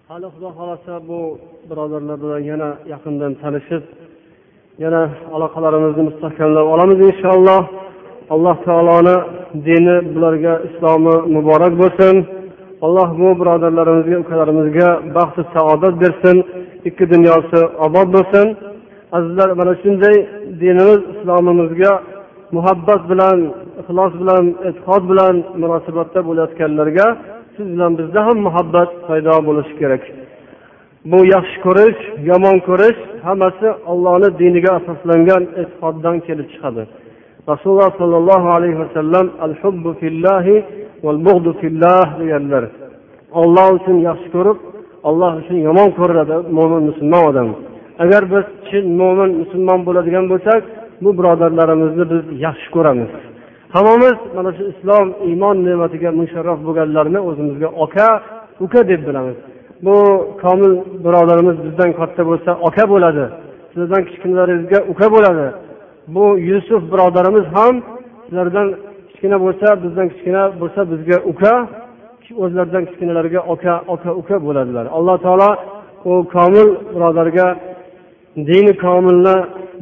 hali 0.10 0.28
xudo 0.34 0.50
xohlasa 0.58 0.94
bu 1.10 1.20
birodarlar 1.70 2.18
bilan 2.24 2.42
yana 2.52 2.70
yaqindan 2.94 3.34
tanishib 3.42 3.84
yana 4.84 5.02
aloqalarimizni 5.36 6.04
mustahkamlab 6.10 6.66
olamiz 6.74 7.00
inshaalloh 7.10 7.62
alloh 8.34 8.56
taoloni 8.68 9.16
dini 9.68 9.96
bularga 10.16 10.54
islomi 10.68 11.16
muborak 11.36 11.74
bo'lsin 11.82 12.16
Alloh 12.85 13.09
bu 13.21 13.29
birodarlarimizga 13.41 14.17
ukalarimizga 14.25 14.89
baxtu 15.17 15.43
saodat 15.55 15.95
bersin 16.03 16.37
ikki 16.89 17.05
dunyosi 17.15 17.61
obod 17.87 18.09
bo'lsin. 18.17 18.47
Azizlar 19.17 19.49
mana 19.61 19.75
shunday 19.83 20.17
dinimiz 20.61 21.01
islomimizga 21.13 21.93
muhabbat 22.57 23.03
bilan 23.11 23.39
ixlos 23.81 24.13
bilan 24.21 24.45
e'tiqod 24.69 25.03
bilan 25.11 25.35
munosabatda 25.63 26.21
bo'layotganlarga 26.29 27.07
siz 27.55 27.67
bilan 27.75 27.93
bizda 27.99 28.21
ham 28.27 28.39
muhabbat 28.47 28.91
paydo 29.09 29.35
bo'lishi 29.49 29.75
kerak. 29.81 30.03
Bu 31.11 31.19
yaxshi 31.35 31.57
ko'rish 31.67 32.01
yomon 32.31 32.57
ko'rish 32.69 33.01
hammasi 33.27 33.69
ollohni 33.93 34.29
diniga 34.41 34.71
asoslangan 34.81 35.43
e'tiqoddan 35.61 36.17
kelib 36.27 36.49
chiqadi. 36.53 36.83
Rasululloh 37.51 37.91
sollallohu 38.01 38.49
alayhi 38.57 38.79
vasallam 38.83 39.27
al 39.47 39.55
hubbu 39.63 39.91
fillahi 40.01 40.65
val 41.05 41.19
bug'du 41.27 41.51
fillah 41.61 42.07
deganlar. 42.21 42.65
Olloh 43.41 43.69
uchun 43.79 43.97
yaxshi 44.09 44.29
ko'rib 44.35 44.59
olloh 45.09 45.33
uchun 45.41 45.59
yomon 45.69 45.89
ko'radi 45.99 46.37
mo'min 46.57 46.83
musulmon 46.89 47.23
odam. 47.31 47.49
Agar 48.05 48.23
biz 48.33 48.45
chin 48.69 48.85
mo'min 49.01 49.31
musulmon 49.41 49.81
bo'ladigan 49.87 50.25
bo'lsak 50.33 50.63
bu 51.05 51.11
birodarlarimizni 51.19 52.05
biz 52.13 52.23
yaxshi 52.47 52.69
ko'ramiz. 52.77 53.11
Hammamiz 53.75 54.17
mana 54.37 54.51
shu 54.57 54.63
islom 54.73 55.07
iymon 55.29 55.57
ne'matiga 55.69 56.11
musharraf 56.21 56.59
bo'lganlarni 56.67 57.21
o'zimizga 57.29 57.69
aka 57.85 58.09
uka 58.65 58.81
deb 58.91 59.01
bilamiz. 59.09 59.39
Bu 59.87 59.97
komil 60.43 60.73
birodarimiz 61.05 61.57
bizdan 61.67 61.91
katta 62.01 62.23
bo'lsa 62.31 62.51
aka 62.69 62.85
bo'ladi. 62.93 63.25
Sizdan 63.75 64.03
kichkinalaringizga 64.09 64.79
uka 64.93 65.07
bo'ladi. 65.15 65.47
Bu 66.15 66.39
yusuf 66.39 66.83
birodarimiz 66.93 67.47
ham 67.57 67.75
sizlardan 68.25 68.69
kichkina 69.09 69.37
bo'lsa 69.45 69.69
bizdan 69.85 70.09
kichkina 70.13 70.43
bo'lsa 70.61 70.81
bizga 70.93 71.19
uka 71.31 71.55
o'zlaridan 72.43 72.85
kichkinalarga 72.89 73.41
aka 73.53 73.75
aka 73.95 74.11
uka 74.21 74.37
bo'ladilar. 74.47 74.87
Alloh 74.97 75.17
taolo 75.27 75.51
u 76.11 76.13
komil 76.35 76.69
birodarga 76.95 77.47
dini 78.49 78.73
komilni 78.85 79.37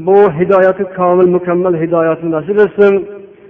bu 0.06 0.18
hidoyati 0.38 0.84
komil 0.98 1.28
mukammal 1.36 1.74
hidoyatni 1.82 2.28
nasib 2.36 2.58
etsin. 2.64 2.92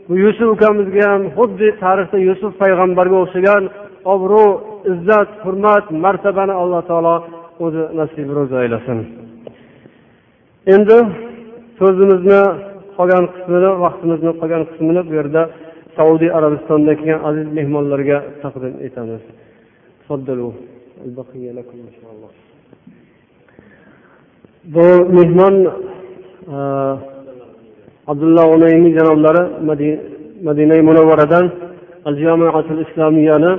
Bu 0.08 0.14
yusuf 0.24 0.48
ukamizga 0.54 1.04
ham 1.12 1.22
xuddi 1.36 1.68
tarixda 1.84 2.18
yusuf 2.28 2.52
payg'ambarga 2.62 3.16
o'xshagan 3.24 3.62
obro' 4.14 4.50
izzat 4.92 5.30
hurmat 5.44 5.84
martabani 6.04 6.54
alloh 6.62 6.82
taolo 6.90 7.16
o'zi 7.64 7.82
nasib 8.00 8.28
ro'zi 8.36 8.56
aylasin 8.62 8.98
endi 10.74 10.98
so'zimizni 11.80 12.40
qolgan 12.96 13.24
qismini 13.32 13.70
vaqtimizni 13.84 14.32
qolgan 14.40 14.62
qismini 14.70 15.00
bu 15.08 15.12
yerda 15.18 15.42
saudiya 15.98 16.30
arabistonidan 16.38 16.96
kelgan 17.00 17.20
aziz 17.28 17.46
mehmonlarga 17.58 18.18
taqdim 18.42 18.74
etamiz. 18.86 19.22
Bu 24.74 24.86
mehmon 25.18 25.54
e, 26.54 26.58
abdulla 28.10 28.42
unaymiy 28.54 28.92
janoblari 28.98 29.42
madina 30.48 30.76
munavvaradan 30.88 31.46
al 32.08 32.16
jamiatul 32.24 32.80
islomiyani 32.84 33.52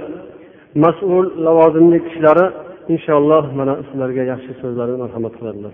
mas'ul 0.84 1.26
lavozimli 1.46 1.98
kishilari 2.06 2.46
inshaalloh 2.94 3.44
mana 3.60 3.74
sizlarga 3.88 4.24
yaxshi 4.32 4.52
so'zlarni 4.62 4.98
marhamat 5.04 5.34
qiladilar. 5.40 5.74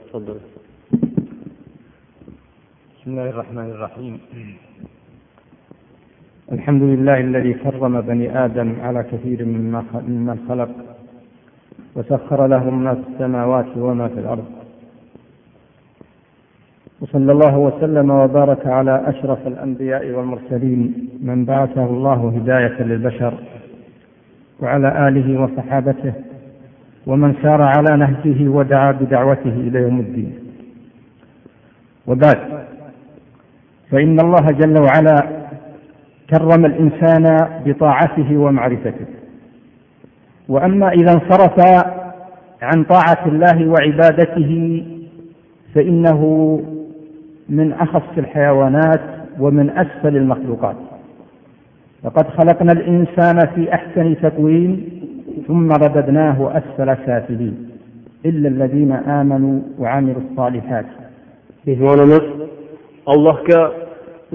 بسم 3.07 3.19
الله 3.19 3.29
الرحمن 3.29 3.69
الرحيم. 3.75 4.19
الحمد 6.51 6.83
لله 6.83 7.19
الذي 7.19 7.53
كرم 7.53 8.01
بني 8.01 8.45
آدم 8.45 8.75
على 8.81 9.03
كثير 9.03 9.45
ممن 9.45 10.37
خلق 10.49 10.69
وسخر 11.95 12.47
لهم 12.47 12.83
ما 12.83 12.93
في 12.95 13.01
السماوات 13.13 13.77
وما 13.77 14.07
في 14.07 14.19
الأرض. 14.19 14.45
وصلى 17.01 17.31
الله 17.31 17.57
وسلم 17.57 18.09
وبارك 18.09 18.67
على 18.67 19.03
أشرف 19.05 19.47
الأنبياء 19.47 20.11
والمرسلين 20.11 21.09
من 21.21 21.45
بعثه 21.45 21.85
الله 21.85 22.29
هداية 22.37 22.83
للبشر 22.83 23.33
وعلى 24.59 25.07
آله 25.07 25.41
وصحابته 25.41 26.13
ومن 27.07 27.35
سار 27.41 27.61
على 27.61 27.97
نهجه 27.97 28.47
ودعا 28.47 28.91
بدعوته 28.91 29.55
إلى 29.67 29.79
يوم 29.79 29.99
الدين. 29.99 30.33
وبعد. 32.07 32.66
فإن 33.91 34.19
الله 34.19 34.51
جل 34.51 34.81
وعلا 34.81 35.47
كرم 36.29 36.65
الإنسان 36.65 37.47
بطاعته 37.65 38.37
ومعرفته. 38.37 39.05
وأما 40.49 40.89
إذا 40.89 41.11
انصرف 41.11 41.83
عن 42.61 42.83
طاعة 42.83 43.25
الله 43.25 43.67
وعبادته 43.67 44.83
فإنه 45.75 46.21
من 47.49 47.73
أخص 47.73 48.17
الحيوانات 48.17 49.01
ومن 49.39 49.69
أسفل 49.69 50.17
المخلوقات. 50.17 50.75
لقد 52.03 52.27
خلقنا 52.27 52.71
الإنسان 52.71 53.47
في 53.55 53.73
أحسن 53.73 54.15
تقويم 54.21 54.83
ثم 55.47 55.71
رددناه 55.71 56.57
أسفل 56.57 56.97
سافلين 57.05 57.69
إلا 58.25 58.49
الذين 58.49 58.91
آمنوا 58.91 59.59
وعملوا 59.79 60.21
الصالحات. 60.31 60.85
Mehmonimiz 61.67 62.46
allohga 63.11 63.61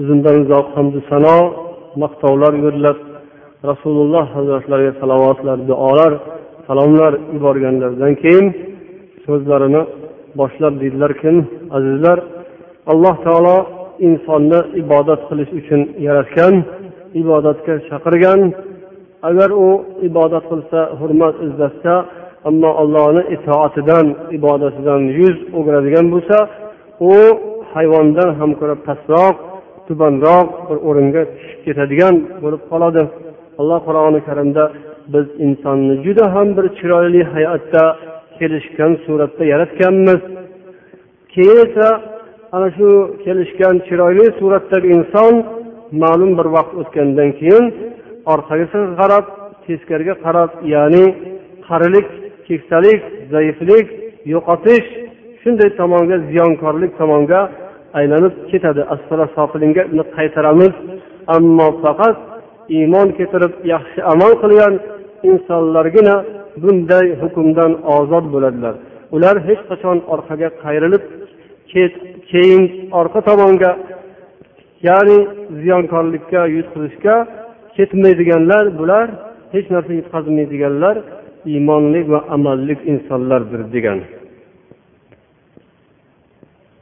uzundan 0.01 0.35
uzoq 0.43 0.67
hamdu 0.75 0.99
sano 1.11 1.37
maqtovlar 2.03 2.53
yo'llab 2.65 2.97
rasululloh 3.69 4.25
hazratlariga 4.35 4.93
salovatlar 5.01 5.57
duolar 5.69 6.11
salomlar 6.67 7.13
yuborganlaridan 7.35 8.13
keyin 8.23 8.45
so'zlarini 9.25 9.81
boshlab 10.39 10.73
deydilarki 10.81 11.31
azizlar 11.77 12.17
alloh 12.91 13.15
taolo 13.25 13.57
insonni 14.07 14.59
ibodat 14.81 15.21
qilish 15.29 15.51
uchun 15.59 15.81
yaratgan 16.07 16.53
ibodatga 17.21 17.73
chaqirgan. 17.89 18.39
Agar 19.29 19.49
u 19.65 19.69
ibodat 20.09 20.43
qilsa 20.51 20.79
hurmat 20.99 21.35
izlasa 21.47 21.93
ammo 22.49 22.71
allohni 22.81 23.21
itoatidan 23.35 24.05
ibodatidan 24.37 25.01
yuz 25.19 25.37
o'giradigan 25.57 26.05
bo'lsa 26.13 26.37
u 27.11 27.13
hayvondan 27.75 28.29
ham 28.39 28.51
ko'ra 28.59 28.75
pastroq 28.87 29.35
tubanroq 29.87 30.47
bir 30.69 30.77
o'ringa 30.89 31.21
tushib 31.31 31.59
ketadigan 31.65 32.15
bo'lib 32.43 32.63
qoladi. 32.71 33.03
Alloh 33.61 33.79
qur'oni 33.87 34.19
karimda 34.27 34.63
biz 35.13 35.27
insonni 35.45 35.95
juda 36.05 36.25
ham 36.35 36.47
bir 36.57 36.65
chiroyli 36.77 37.21
hayotda 37.33 37.83
kelishgan 38.39 38.91
suratda 39.05 39.43
yaratganmiz. 39.53 40.21
Keyin 41.33 41.57
esa 41.67 41.87
ana 42.55 42.69
shu 42.77 42.87
kelishgan 43.25 43.75
chiroyli 43.87 44.25
suratdagi 44.39 44.87
inson 44.97 45.33
ma'lum 46.03 46.31
bir 46.37 46.47
vaqt 46.55 46.73
o'tgandan 46.81 47.29
keyin 47.39 47.65
orqaga 48.33 48.65
qarab 49.01 49.25
teskariga 49.65 50.15
qarab 50.25 50.51
ya'ni 50.73 51.05
qarilik 51.67 52.07
keksalik 52.47 53.01
zaiflik 53.33 53.87
yo'qotish 54.33 54.87
shunday 55.41 55.69
tomonga 55.79 56.17
ziyonkorlik 56.29 56.91
tomonga 57.01 57.41
aylanib 57.99 58.33
ketadi. 58.51 58.81
Asfala 58.93 59.25
sofilinga 59.37 59.83
qaytaramiz. 60.17 60.73
Ammo 61.35 61.67
faqat 61.83 62.17
iymon 62.77 63.07
keltirib 63.17 63.53
yaxshi 63.73 63.99
amal 64.13 64.31
qilgan 64.43 64.73
insonlargina 65.29 66.15
bunday 66.63 67.05
hukmdan 67.21 67.71
ozod 67.97 68.25
bo'ladilar. 68.33 68.75
Ular 69.15 69.35
hech 69.47 69.61
qachon 69.69 69.97
orqaga 70.13 70.49
qayrilib 70.63 71.03
keyin 72.31 72.63
orqa 72.99 73.19
tomonga 73.29 73.71
ya'ni 74.87 75.19
ziyonkorlikka 75.61 76.41
yutqizishga 76.57 77.15
ketmaydiganlar 77.77 78.65
bular 78.79 79.07
hech 79.53 79.67
narsa 79.75 79.91
yutqazmaydiganlar 79.99 80.95
iymonli 81.51 82.01
va 82.11 82.19
amallik 82.35 82.79
insonlardir 82.91 83.61
degan. 83.75 83.99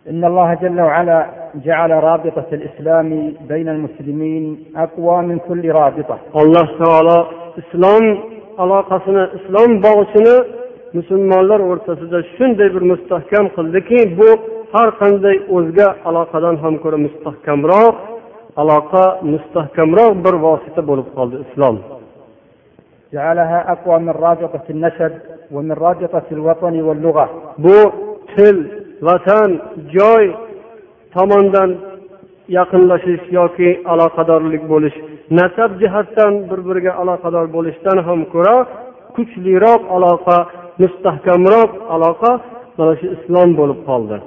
إن 0.09 0.25
الله 0.25 0.53
جل 0.53 0.81
وعلا 0.81 1.25
جعل 1.55 1.91
رابطة 1.91 2.45
الإسلام 2.53 3.33
بين 3.49 3.69
المسلمين 3.69 4.65
أقوى 4.75 5.21
من 5.21 5.39
كل 5.39 5.71
رابطة. 5.71 6.17
الله 6.35 6.65
تعالى 6.85 7.25
إسلام 7.59 8.19
علاقتنا 8.59 9.29
إسلام 9.35 9.81
باغشنا 9.81 10.45
مسلمان 10.93 11.47
لر 11.47 11.61
ورتسد 11.61 12.13
الشن 12.13 12.55
دي 12.55 12.69
بالمستحكم 12.69 13.47
قلدكي 13.47 14.15
بو 14.15 14.29
هر 14.75 14.89
قندي 14.89 15.41
أزغى 15.49 15.95
علاقة 16.05 16.49
هم 16.49 16.77
كورا 16.77 16.97
مستحكم 16.97 17.65
راق 17.65 17.95
علاقة 18.57 19.17
مستحكم 19.21 19.95
راق 19.95 20.11
بر 20.11 20.35
واسطة 20.35 20.81
بولب 20.81 21.05
قلد 21.15 21.45
إسلام 21.45 21.77
جعلها 23.13 23.71
أقوى 23.71 23.99
من 23.99 24.09
رابطة 24.09 24.61
النسب 24.69 25.11
ومن 25.51 25.71
رابطة 25.71 26.23
الوطن 26.31 26.81
واللغة. 26.81 27.29
بو 27.57 27.91
تل 28.37 28.80
vatan 29.08 29.50
joy 29.96 30.24
tomondan 31.14 31.70
yaqinlashish 32.58 33.24
yoki 33.38 33.68
aloqadorlik 33.92 34.62
bo'lish 34.72 34.96
nasab 35.38 35.70
jihatdan 35.80 36.32
bir 36.50 36.60
biriga 36.66 36.92
aloqador 37.02 37.46
bo'lishdan 37.56 37.98
ham 38.06 38.20
ko'ra 38.34 38.56
kuchliroq 39.16 39.82
aloqa 39.96 40.38
mustahkamroq 40.82 41.70
aloqa 41.94 42.30
mana 42.78 42.92
shu 43.00 43.06
islom 43.16 43.48
bo'lib 43.60 43.80
qoldi 43.90 44.18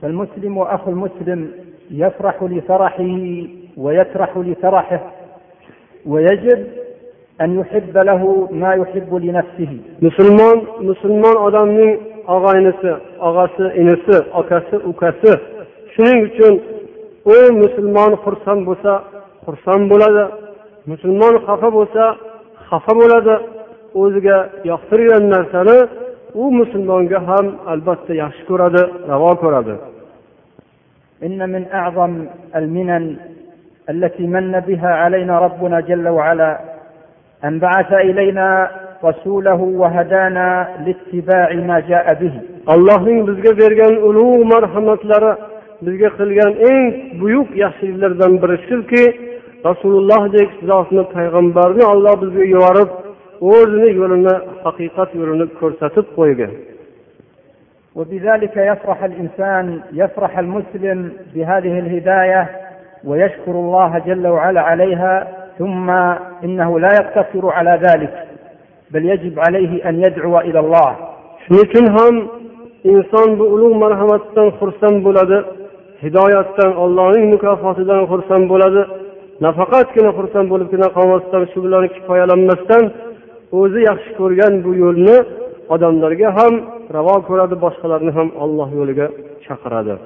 فالمسلم 0.00 0.56
وأخو 0.60 0.90
المسلم 0.90 1.40
يفرح 1.90 2.36
لفرحه 2.42 3.12
ويفرح 3.76 4.30
لفرحه 4.48 5.00
ويجب 6.06 6.60
أن 7.40 7.60
يحب 7.60 7.98
له 7.98 8.48
ما 8.52 8.74
يحب 8.74 9.14
لنفسه 9.14 9.72
musulmon 10.04 10.56
musulmon 10.88 11.36
odamning 12.28 12.28
og'aynisi 12.34 12.90
og'asi 13.28 13.64
inisi 13.80 14.16
akasi 14.40 14.76
ukasi 14.90 15.32
shuning 15.94 16.20
uchun 16.28 16.54
u 17.32 17.36
musulmon 17.62 18.12
xursand 18.24 18.60
bo'lsa 18.68 18.92
xursand 19.44 19.84
bo'ladi 19.92 20.24
musulmon 20.90 21.34
xafa 21.46 21.68
bo'lsa 21.78 22.04
xafa 22.68 22.92
bo'ladi 23.00 23.34
o'ziga 24.02 24.38
yoqtirgan 24.70 25.24
narsani 25.34 25.78
u 26.42 26.44
musulmonga 26.60 27.18
ham 27.28 27.46
albatta 27.72 28.12
yaxshi 28.22 28.42
ko'radi 28.50 28.82
ravo 29.10 29.32
ko'radi 29.44 29.76
إن 31.26 31.40
من 31.54 31.62
أعظم 31.80 32.12
المنن 32.58 33.04
التي 33.92 34.24
من 34.34 34.54
بها 34.68 34.92
علينا 35.02 35.34
ربنا 35.46 35.78
جل 35.88 36.06
وعلا 36.16 36.50
أن 37.46 37.54
بعث 37.64 37.90
إلينا 38.08 38.48
رسوله 39.03 39.61
وهدانا 39.81 40.67
لاتباع 40.85 41.53
ما 41.53 41.79
جاء 41.79 42.13
به. 42.13 42.33
الله 42.69 43.23
بزغ 43.23 43.53
بيرغان 43.53 43.95
اولو 43.95 44.43
مرحمت 44.43 44.99
بزغ 45.81 46.09
قلغان 46.17 46.53
اين 46.65 47.19
بيوك 47.19 47.47
يحسر 47.55 47.87
لردن 47.87 48.37
برشلكي 48.39 49.05
رسول 49.65 49.93
الله 49.97 50.27
ديك 50.27 50.49
سلاسنا 50.61 51.03
پیغمبرنا 51.03 51.85
الله 51.93 52.13
بزغ 52.15 52.43
يوارب 52.43 52.89
اوزن 53.41 53.79
يولن 53.79 54.27
حقيقة 54.65 55.07
يولن 55.15 55.49
كورساتب 55.59 56.05
قويغان 56.17 56.53
وبذلك 57.95 58.57
يفرح 58.57 59.03
الإنسان 59.03 59.81
يفرح 59.93 60.39
المسلم 60.39 61.11
بهذه 61.35 61.79
الهداية 61.79 62.49
ويشكر 63.03 63.51
الله 63.51 63.99
جل 63.99 64.27
وعلا 64.27 64.61
عليها 64.61 65.27
ثم 65.59 65.89
إنه 66.43 66.79
لا 66.79 66.89
يقتصر 67.01 67.49
على 67.49 67.79
ذلك 67.83 68.28
بل 68.90 69.04
يجب 69.12 69.34
عليه 69.46 69.88
أن 69.88 69.94
يدعو 70.04 70.38
إلى 70.38 70.60
الله 70.64 70.90
shuning 71.44 71.60
uchun 71.66 71.86
ham 71.96 72.14
inson 72.92 73.28
bu 73.38 73.44
ulug' 73.54 73.76
marhamatdan 73.84 74.48
xursand 74.58 74.96
bo'ladi 75.06 75.38
hidoyatdan 76.04 76.70
allohning 76.84 77.24
mukofotidan 77.34 78.02
xursand 78.10 78.44
bo'ladi 78.52 78.82
nafaqatgina 79.44 80.10
xursand 80.18 80.46
bo'libgina 80.52 80.88
qolmasdan 80.96 81.42
shu 81.52 81.58
bilan 81.64 81.84
kifoyalanmasdan 81.94 82.82
o'zi 83.60 83.80
yaxshi 83.90 84.10
ko'rgan 84.20 84.52
bu 84.64 84.70
yo'lni 84.82 85.16
odamlarga 85.74 86.28
ham 86.38 86.54
ravo 86.96 87.16
ko'radi 87.28 87.56
boshqalarni 87.64 88.12
ham 88.18 88.28
olloh 88.44 88.68
yo'liga 88.78 89.06
chaqiradi 89.46 89.96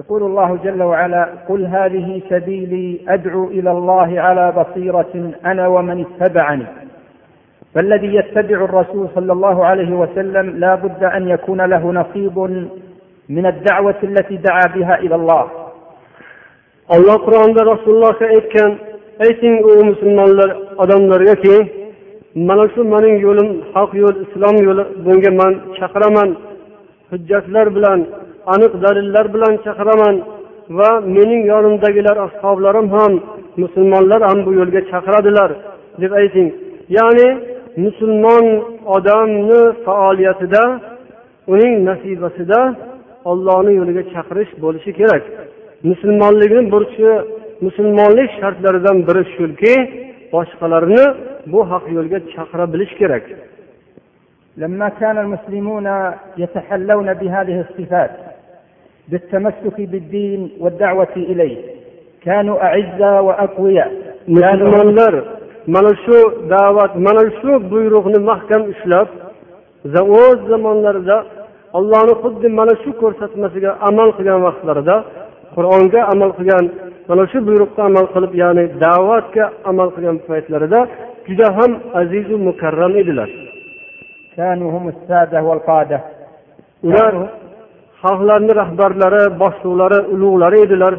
يقول 0.00 0.22
الله 0.22 0.50
جل 0.64 0.82
وعلا 0.82 1.22
قل 1.48 1.60
هذه 1.76 2.08
سبيلي 2.32 2.88
أدعو 3.08 3.44
إلى 3.56 3.70
الله 3.76 4.20
على 4.26 4.52
بصيرة 4.58 5.12
أنا 5.50 5.64
ومن 5.74 5.96
اتبعني 6.06 6.66
فالذي 7.74 8.14
يتبع 8.14 8.58
الرسول 8.64 9.08
صلى 9.14 9.32
الله 9.32 9.64
عليه 9.64 9.92
وسلم 10.02 10.46
لا 10.64 10.74
بد 10.74 11.04
أن 11.04 11.28
يكون 11.28 11.60
له 11.60 11.92
نصيب 11.92 12.38
من 13.28 13.46
الدعوة 13.46 14.00
التي 14.02 14.36
دعا 14.36 14.66
بها 14.74 14.98
إلى 14.98 15.14
الله 15.14 15.44
olloh 16.94 17.16
qur'onda 17.26 17.60
rasulullohga 17.72 18.26
aytgan 18.36 18.70
ayting 19.24 19.54
u 19.70 19.72
musulmonlar 19.90 20.50
odamlargaki 20.82 21.56
mana 22.48 22.64
shu 22.74 22.80
mening 22.94 23.16
yo'lim 23.26 23.48
haq 23.74 23.90
yo'l 24.02 24.16
islom 24.24 24.56
yo'li 24.66 24.84
bunga 25.04 25.30
man 25.40 25.52
chaqiraman 25.78 26.28
hujjatlar 27.10 27.66
bilan 27.76 28.00
aniq 28.54 28.72
dalillar 28.84 29.26
bilan 29.34 29.52
chaqiraman 29.66 30.14
va 30.78 30.90
mening 31.16 31.42
yonimdagilar 31.52 32.16
ashoblarim 32.26 32.86
ham 32.96 33.12
musulmonlar 33.62 34.20
ham 34.28 34.38
bu 34.46 34.50
yo'lga 34.60 34.80
chaqiradilar 34.92 35.50
deb 36.02 36.12
ayting 36.20 36.48
ya'ni 36.96 37.28
musulmon 37.84 38.46
odamni 38.96 39.60
faoliyatida 39.84 40.62
uning 41.52 41.74
nasibasida 41.88 42.60
ollohni 43.30 43.72
yo'liga 43.80 44.02
chaqirish 44.14 44.52
bo'lishi 44.64 44.90
kerak 44.98 45.24
musulmonlikni 45.90 46.62
burchi 46.74 47.10
musulmonlik 47.66 48.30
shartlaridan 48.40 48.98
biri 49.08 49.22
shuki 49.34 49.74
boshqalarni 50.34 51.04
bu 51.52 51.60
haq 51.70 51.84
yo'lga 51.96 52.18
chaqira 52.34 52.64
bilish 52.72 52.94
kerak 53.02 53.26
لما 54.64 54.88
كان 55.00 55.16
المسلمون 55.18 55.86
يتحلون 56.38 57.08
بهذه 57.20 57.56
الصفات 57.66 58.10
بالتمسك 59.08 59.76
بالدين 59.92 60.40
والدعوة 60.62 61.14
إليه 61.16 61.56
كانوا 62.24 62.56
أعزة 62.68 63.20
وأقوياء 63.26 63.90
musulmonlar 64.28 65.14
mana 65.67 65.91
shu 66.03 66.17
da'vat 66.53 66.91
mana 67.05 67.23
shu 67.39 67.51
buyruqni 67.71 68.19
mahkam 68.29 68.61
ushlab 68.73 69.07
o'z 70.23 70.39
zamonlarida 70.51 71.17
allohni 71.77 72.13
xuddi 72.23 72.47
mana 72.59 72.73
shu 72.83 72.89
ko'rsatmasiga 73.01 73.71
amal 73.89 74.09
qilgan 74.17 74.39
vaqtlarida 74.47 74.95
qur'onga 75.55 76.01
amal 76.13 76.31
qilgan 76.37 76.65
mana 77.09 77.23
shu 77.31 77.37
buyruqqa 77.47 77.81
amal 77.89 78.05
qilib 78.13 78.33
ya'ni 78.41 78.65
da'vatga 78.83 79.45
amal 79.71 79.87
qilgan 79.95 80.17
paytlarida 80.27 80.79
juda 81.27 81.47
ham 81.57 81.71
azizu 82.01 82.35
mukarram 82.47 82.93
edilar. 83.01 83.29
Ular 86.87 87.13
xalqlarni 88.01 88.53
rahbarlari 88.61 89.23
boshliqlari 89.41 89.99
ulug'lari 90.13 90.57
edilar. 90.65 90.93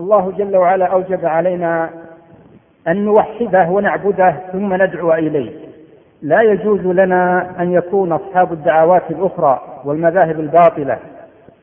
الله 0.00 0.32
جل 0.38 0.56
وعلا 0.56 0.86
أوجب 0.86 1.26
علينا 1.26 1.90
أن 2.88 3.04
نوحده 3.04 3.68
ونعبده 3.68 4.34
ثم 4.52 4.74
ندعو 4.82 5.12
إليه. 5.12 5.50
لا 6.22 6.42
يجوز 6.42 6.80
لنا 6.80 7.50
أن 7.60 7.72
يكون 7.72 8.12
أصحاب 8.12 8.52
الدعوات 8.52 9.02
الأخرى 9.10 9.60
والمذاهب 9.84 10.40
الباطلة 10.40 10.98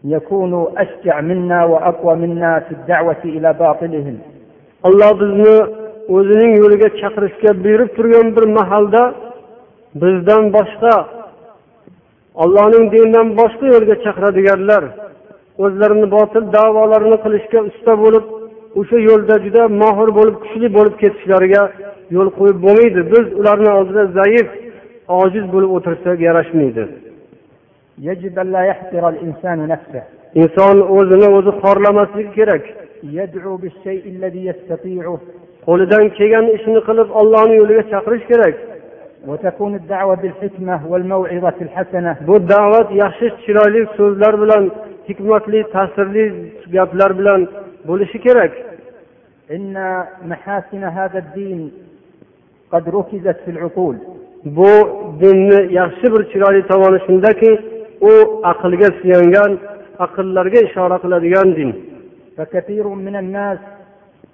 يكونوا 0.03 0.67
أشجع 0.77 1.21
منا 1.21 1.65
وأقوى 1.65 2.15
منا 2.15 2.59
في 2.59 2.71
الدعوة 2.71 3.23
إلى 3.25 3.53
باطلهم. 3.53 4.17
alloh 4.87 5.11
bizni 5.21 5.55
o'zining 6.15 6.53
yo'liga 6.61 6.89
chaqirishga 7.01 7.51
buyurib 7.63 7.89
turgan 7.97 8.27
bir 8.35 8.45
mahalda 8.57 9.03
bizdan 10.01 10.43
boshqa 10.57 10.95
ollohning 12.43 12.85
dinidan 12.93 13.27
boshqa 13.39 13.65
yo'lga 13.73 13.95
chaqiradiganlar 14.05 14.83
o'zlarini 15.64 16.06
botil 16.16 16.44
davolarini 16.56 17.18
qilishga 17.24 17.60
usta 17.70 17.92
bo'lib 18.02 18.24
o'sha 18.80 18.98
yo'lda 19.08 19.34
juda 19.44 19.62
mohir 19.82 20.08
bo'lib 20.18 20.36
kuchli 20.42 20.68
bo'lib 20.76 20.94
ketishlariga 21.02 21.62
yo'l 22.16 22.28
qo'yib 22.38 22.58
bo'lmaydi 22.66 23.00
biz 23.12 23.26
ularni 23.40 23.70
oldida 23.78 24.04
zaif 24.18 24.48
ojiz 25.22 25.44
bo'lib 25.54 25.70
o'tirsak 25.76 26.18
yarashmaydi 26.28 26.84
يجب 28.08 28.38
أن 28.38 28.52
لا 28.52 28.62
يحقر 28.70 29.04
الإنسان 29.08 29.58
نفسه 29.72 30.02
inson 30.42 30.76
o'zini 30.96 31.28
o'zi 31.38 31.52
xorlamasligi 31.62 32.30
kerak 32.38 32.64
يدعو 33.18 33.56
بالشيء 33.62 34.04
الذي 34.14 34.42
يستطيعه 34.50 35.18
qo'lidan 35.66 36.04
kelgan 36.18 36.46
ishni 36.56 36.80
qilib 36.88 37.08
ollohni 37.20 37.54
yo'liga 37.60 37.82
chaqirish 37.92 38.24
kerak 38.32 38.54
وتكون 39.28 39.74
الدعوة 39.74 40.14
بالحكمة 40.22 40.76
والموعظة 40.90 41.58
الحسنة 41.60 42.16
bu 42.28 42.48
da'vat 42.48 42.88
yaxshi 43.02 43.26
chiroyli 43.44 43.86
so'zlar 43.96 44.34
bilan 44.42 44.62
hikmatli 45.07 45.59
ta'sirli 45.73 46.25
gaplar 46.75 47.11
bilan 47.19 47.41
bo'lishi 47.87 48.19
kerak 48.27 48.53
إن 49.55 49.75
محاسن 50.31 50.83
هذا 50.83 51.19
الدين 51.23 51.71
قد 52.71 52.83
ركزت 52.89 53.37
في 53.45 53.51
العقول 53.51 53.95
bu 54.45 54.71
dinni 55.21 55.73
yaxshi 55.73 56.07
bir 56.13 56.21
chiroyli 56.31 56.67
tomoni 56.67 56.99
shundaki 57.07 57.51
u 58.01 58.11
aqlga 58.51 58.89
suyangan 59.01 59.51
aqllarga 60.05 60.59
ishora 60.67 60.97
qiladigan 61.03 61.49
din 61.57 61.71
فكثير 62.37 62.87
من 62.87 63.15
الناس 63.15 63.59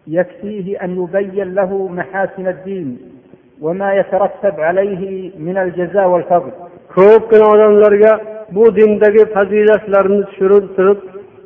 يكفيه 0.07 0.83
أن 0.83 0.89
يبين 1.03 1.55
له 1.55 1.88
محاسن 1.88 2.47
الدين 2.47 2.97
وما 3.62 3.93
يترتب 3.93 4.55
عليه 4.59 5.31
من 5.39 5.57
الجزاء 5.57 6.07
والفضل 6.09 6.51
ko'pgina 6.95 7.45
odamlarga 7.53 8.12
bu 8.55 8.63
dindagi 8.77 9.23
fazilatlarni 9.35 10.21
tushuntirib 10.29 10.99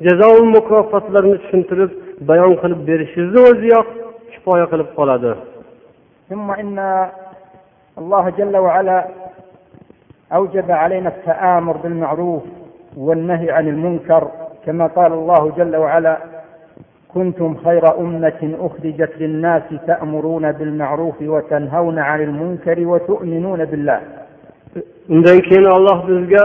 jazo 0.06 0.30
mukofotlarni 0.56 1.36
tushuntirib 1.44 1.92
bayon 2.30 2.54
qilib 2.62 2.80
berishingizni 2.90 3.40
o'ziyoq 3.50 3.88
kifoya 4.32 4.66
qilib 4.72 4.90
qoladi. 5.00 5.34
ثم 6.30 6.52
إن 6.52 6.78
الله 8.02 8.30
جل 8.30 8.56
وعلا 8.58 9.08
أوجب 10.38 10.72
علينا 10.72 11.10
التآمر 11.10 11.76
بالمعروف 11.78 12.44
والنهي 12.98 13.52
عن 13.52 13.68
المنكر 13.68 14.24
كما 14.66 14.88
قال 14.88 15.12
الله 15.14 15.52
جل 15.58 15.76
وعلا 15.76 16.18
كنتم 17.14 17.56
خير 17.66 17.84
أمة 18.00 18.42
أخرجت 18.68 19.12
للناس 19.22 19.64
تأمرون 19.88 20.52
بالمعروف 20.52 21.22
وتنهون 21.22 22.00
عن 22.00 22.22
المنكر 22.22 22.78
وتؤمنون 22.92 23.66
بالله 23.66 24.02
undan 25.10 25.40
keyin 25.48 25.66
olloh 25.76 25.98
bizga 26.08 26.44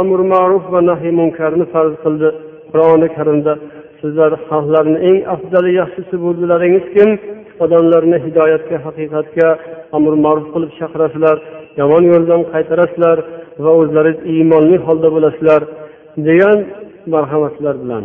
amr 0.00 0.20
ma'ruf 0.32 0.64
va 0.72 0.80
nahiy 0.90 1.12
munkarni 1.20 1.64
farz 1.72 1.94
qildi 2.04 2.28
qur'oni 2.70 3.08
karimda 3.16 3.52
sizlar 4.00 4.32
xalqlarni 4.48 4.98
eng 5.08 5.18
afzali 5.34 5.70
yaxshisi 5.80 6.16
bo'ldilaringiz 6.24 6.84
kim 6.94 7.10
odamlarni 7.64 8.18
hidoyatga 8.24 8.76
haqiqatga 8.86 9.48
amr 9.96 10.12
ma'ruf 10.24 10.46
qilib 10.54 10.72
chaqirasizlar 10.80 11.36
yomon 11.80 12.04
yo'ldan 12.12 12.40
qaytarasizlar 12.52 13.18
va 13.64 13.72
o'zlaringiz 13.80 14.20
iymonli 14.32 14.76
holda 14.86 15.08
bo'lasizlar 15.16 15.60
degan 16.28 16.58
marhamatlar 17.14 17.76
bilan 17.84 18.04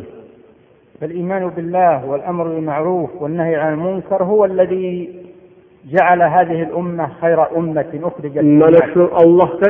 فالإيمان 1.02 1.44
بالله 1.56 1.96
والأمر 2.10 2.46
بالمعروف 2.54 3.12
والنهي 3.22 3.56
عن 3.56 3.74
المنكر 3.74 4.20
هو 4.32 4.42
الذي 4.52 4.88
جعل 5.94 6.22
هذه 6.22 6.60
الأمة 6.68 7.06
خير 7.22 7.40
أمة 7.58 7.92
أخرجت 8.10 8.38
mana 8.38 8.44
للناس 8.44 8.90
shu 8.94 9.04
ollohga 9.22 9.68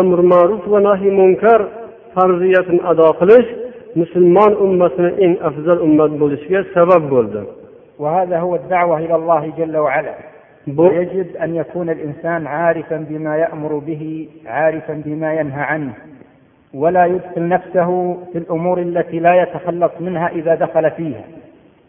amr 0.00 0.22
ma'ruf 0.22 0.62
va 0.72 0.80
nahiy 0.80 1.10
munkar 1.10 1.60
farziyatini 2.14 2.80
ado 2.90 3.12
qilish 3.20 3.48
musulmon 3.96 4.52
ummatini 4.64 5.10
eng 5.24 5.34
afzal 5.48 5.78
ummat 5.86 6.10
bo'lishiga 6.20 6.64
sabab 6.74 7.02
bo'ldi 7.10 7.42
وهذا 7.98 8.38
هو 8.38 8.54
الدعوة 8.54 8.98
إلى 8.98 9.14
الله 9.14 9.52
جل 9.58 9.76
وعلا. 9.76 10.14
bu 10.66 10.80
ويجب 10.80 11.36
أن 11.36 11.54
يكون 11.54 11.90
الإنسان 11.90 12.46
عارفا 12.46 12.96
بما 12.96 13.36
يأمر 13.36 13.78
به 13.78 14.28
عارفا 14.46 15.02
بما 15.06 15.34
ينهى 15.34 15.62
عنه. 15.62 15.92
ولا 16.74 17.06
يدخل 17.06 17.48
نفسه 17.48 18.18
في 18.32 18.38
الأمور 18.38 18.78
التي 18.78 19.18
لا 19.18 19.42
يتخلص 19.42 19.92
منها 20.00 20.28
إذا 20.28 20.54
دخل 20.54 20.90
فيها. 20.90 21.24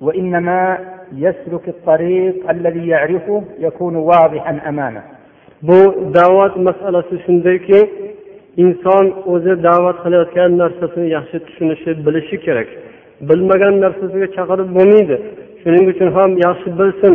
وإنما 0.01 0.77
يسلك 1.15 1.67
الطريق 1.67 2.49
الذي 2.49 2.87
يعرفه 2.87 3.43
يكون 3.59 3.95
واضحا 3.95 4.59
أمامه. 4.69 5.01
bu 5.68 5.78
da'vat 6.18 6.54
masalasi 6.68 7.16
shundayki 7.24 7.80
inson 8.64 9.04
o'zi 9.32 9.52
da'vat 9.68 9.96
qilayotgan 10.04 10.50
narsasini 10.62 11.08
yaxshi 11.16 11.36
tushunishi 11.46 11.90
bilishi 12.06 12.36
kerak 12.46 12.68
bilmagan 13.28 13.74
narsasiga 13.84 14.28
chaqirib 14.36 14.68
bo'lmaydi 14.76 15.16
shuning 15.62 15.84
uchun 15.92 16.08
ham 16.16 16.30
yaxshi 16.46 16.68
bilsin 16.80 17.14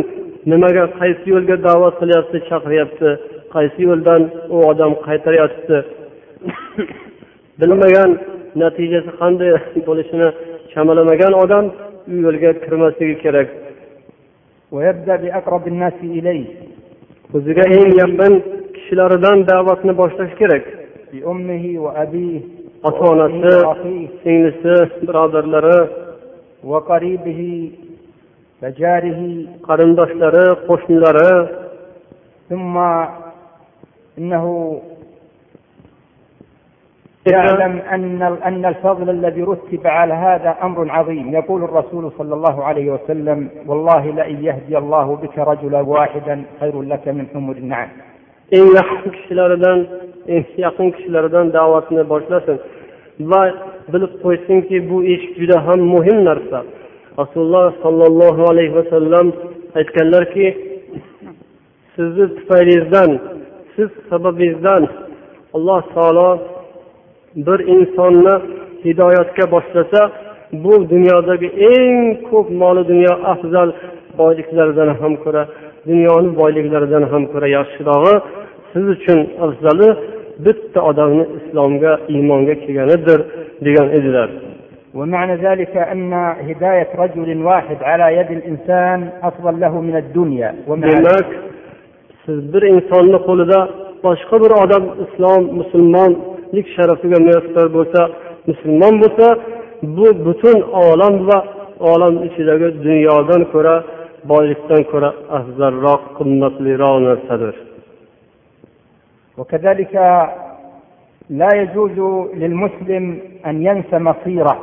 nimaga 0.52 0.84
qaysi 1.00 1.26
yo'lga 1.34 1.56
da'vat 1.68 1.94
qilyapti 2.00 2.38
chaqiryapti 2.50 3.08
qaysi 3.54 3.80
yo'ldan 3.88 4.22
u 4.54 4.56
odam 4.70 4.92
qaytaryapti 5.06 5.76
bilmagan 7.60 8.10
natijasi 8.62 9.10
qanday 9.20 9.50
bo'lishini 9.88 10.28
chamalamagan 10.72 11.32
odam 11.44 11.64
u 12.12 12.14
yo'lga 12.26 12.50
kirmasligi 12.64 13.16
kerak 13.24 13.48
ويبدأ 14.74 15.16
بأقرب 15.22 15.64
الناس 15.72 15.92
إليه 16.02 16.46
o'ziga 17.35 17.63
eng 17.77 17.91
yaqin 18.01 18.33
kishilaridan 18.75 19.37
da'vatni 19.49 19.93
boshlash 20.01 20.33
kerak. 20.39 20.65
Ota 22.87 23.03
onasi 23.13 23.53
singlisi 24.21 24.75
birodarlari 25.07 25.79
qarindoshlari 29.67 30.45
qo'shnilari. 30.67 31.31
يعلم 37.31 37.81
أن 37.93 38.21
أن 38.21 38.65
الفضل 38.65 39.09
الذي 39.09 39.43
رتب 39.43 39.87
على 39.87 40.13
هذا 40.13 40.55
أمر 40.63 40.91
عظيم 40.91 41.33
يقول 41.33 41.63
الرسول 41.63 42.11
صلى 42.17 42.33
الله 42.35 42.63
عليه 42.63 42.91
وسلم 42.91 43.49
والله 43.67 44.05
لئن 44.11 44.43
يهدي 44.43 44.77
الله 44.77 45.15
بك 45.15 45.39
رجلا 45.39 45.81
واحدا 45.81 46.43
خير 46.59 46.81
لك 46.81 47.07
من 47.07 47.25
حمر 47.33 47.55
النعم 47.55 47.89
eng 48.57 48.67
yaqin 48.77 49.11
kishilaridan 49.15 49.79
eng 50.35 50.45
yaqin 50.65 50.87
kishilaridan 50.95 51.45
da'vatni 51.57 52.03
boshlasin 52.11 52.57
va 53.31 53.41
bilib 53.93 54.13
qo'ysinki 54.23 54.77
bu 54.89 54.97
ish 55.13 55.25
juda 55.39 55.57
ham 55.67 55.79
muhim 55.93 56.17
narsa 56.29 56.59
rasululloh 57.21 57.67
sollallohu 57.83 58.41
alayhi 58.51 58.73
vasallam 58.79 59.27
aytganlarki 59.79 60.47
sizni 61.95 62.25
tufayingizdan 62.37 63.11
siz 63.75 63.89
sababingizdan 64.09 64.83
alloh 65.57 65.81
taolo 65.95 66.29
bir 67.46 67.58
insonni 67.74 68.34
hidoyatga 68.84 69.44
boshlasa 69.54 70.00
bu 70.64 70.74
dunyodagi 70.92 71.48
eng 71.72 71.98
ko'p 72.30 72.48
moli 72.62 72.82
dunyo 72.90 73.14
afzal 73.32 73.68
boyliklaridan 74.20 74.90
ham 75.00 75.12
ko'ra 75.24 75.42
dunyoni 75.88 76.30
boyliklaridan 76.40 77.04
ham 77.12 77.22
ko'ra 77.32 77.48
yaxshirog'i 77.58 78.14
siz 78.72 78.84
uchun 78.96 79.18
afzali 79.44 79.88
bitta 80.44 80.80
odamni 80.90 81.24
islomga 81.38 81.92
iymonga 82.14 82.54
kelganidir 82.64 83.20
degan 83.66 83.88
edilar 83.98 84.30
ومعنى 84.98 85.34
ذلك 85.46 85.74
أن 85.92 86.12
هداية 86.48 86.88
رجل 87.02 87.28
واحد 87.50 87.78
على 87.82 88.06
يد 88.18 88.30
الإنسان 88.38 88.98
أفضل 89.22 89.54
له 89.64 89.80
من 89.80 89.96
الدنيا 90.02 90.50
وما 90.68 90.86
demak 90.86 91.26
siz 92.26 92.54
bir 92.54 92.62
insonni 92.62 93.18
qo'lida 93.28 93.60
boshqa 94.04 94.36
bir 94.42 94.50
odam 94.62 94.84
islom 95.04 95.42
musulmon 95.58 96.12
insonlik 96.51 96.67
sharafiga 96.75 97.19
muyassar 97.25 97.67
bo'lsa 97.77 98.01
musulmon 98.47 98.95
bo'lsa 99.03 99.27
bu 99.95 100.07
butun 100.25 100.57
olam 100.87 101.15
va 101.27 101.37
olam 101.79 102.15
ichidagi 102.27 102.67
dunyodan 102.85 103.41
ko'ra 103.53 103.75
boylikdan 104.31 104.81
ko'ra 104.91 105.09
afzalroq 105.37 106.01
qimmatliroq 106.17 106.95
narsadir 107.07 107.55
وكذلك 109.39 109.95
لا 111.41 111.51
يجوز 111.61 111.97
للمسلم 112.41 113.05
أن 113.49 113.55
ينسى 113.67 113.97
مصيره 114.09 114.55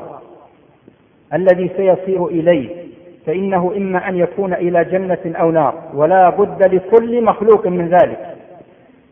الذي 1.38 1.66
سيصير 1.78 2.20
إليه 2.36 2.68
فإنه 3.26 3.62
إما 3.80 4.08
أن 4.08 4.14
يكون 4.24 4.52
إلى 4.64 4.80
جنة 4.92 5.24
أو 5.42 5.48
نار 5.50 5.74
ولا 5.98 6.22
بد 6.38 6.60
لكل 6.74 7.12
مخلوق 7.30 7.66
من 7.66 7.88
ذلك 7.96 8.22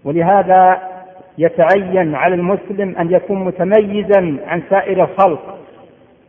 ولهذا 0.05 0.61
يتعين 1.39 2.15
على 2.15 2.35
المسلم 2.35 2.97
أن 2.99 3.11
يكون 3.13 3.45
متميزا 3.45 4.37
عن 4.47 4.63
سائر 4.71 5.05
الخلق 5.05 5.59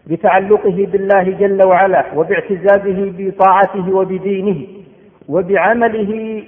بتعلقه 0.08 0.88
بالله 0.92 1.24
جل 1.24 1.68
وعلا 1.68 2.06
وباعتزازه 2.16 3.14
بطاعته 3.18 3.96
وبدينه 3.96 4.68
وبعمله 5.30 6.44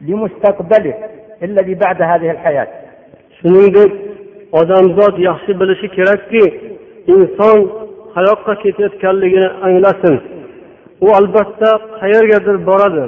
لمستقبله 0.00 0.94
الذي 1.42 1.74
بعد 1.74 2.02
هذه 2.02 2.30
الحياة 2.30 2.68
shuningdek 3.42 3.92
odamzod 4.60 5.14
yaxshi 5.28 5.52
bilishi 5.60 5.88
kerakki 5.96 6.42
inson 7.14 7.58
qayoqqa 8.14 8.54
ketayotganligini 8.62 9.48
anglasin 9.66 10.16
u 11.04 11.06
albatta 11.18 11.70
qayergadir 12.00 12.56
boradi 12.68 13.04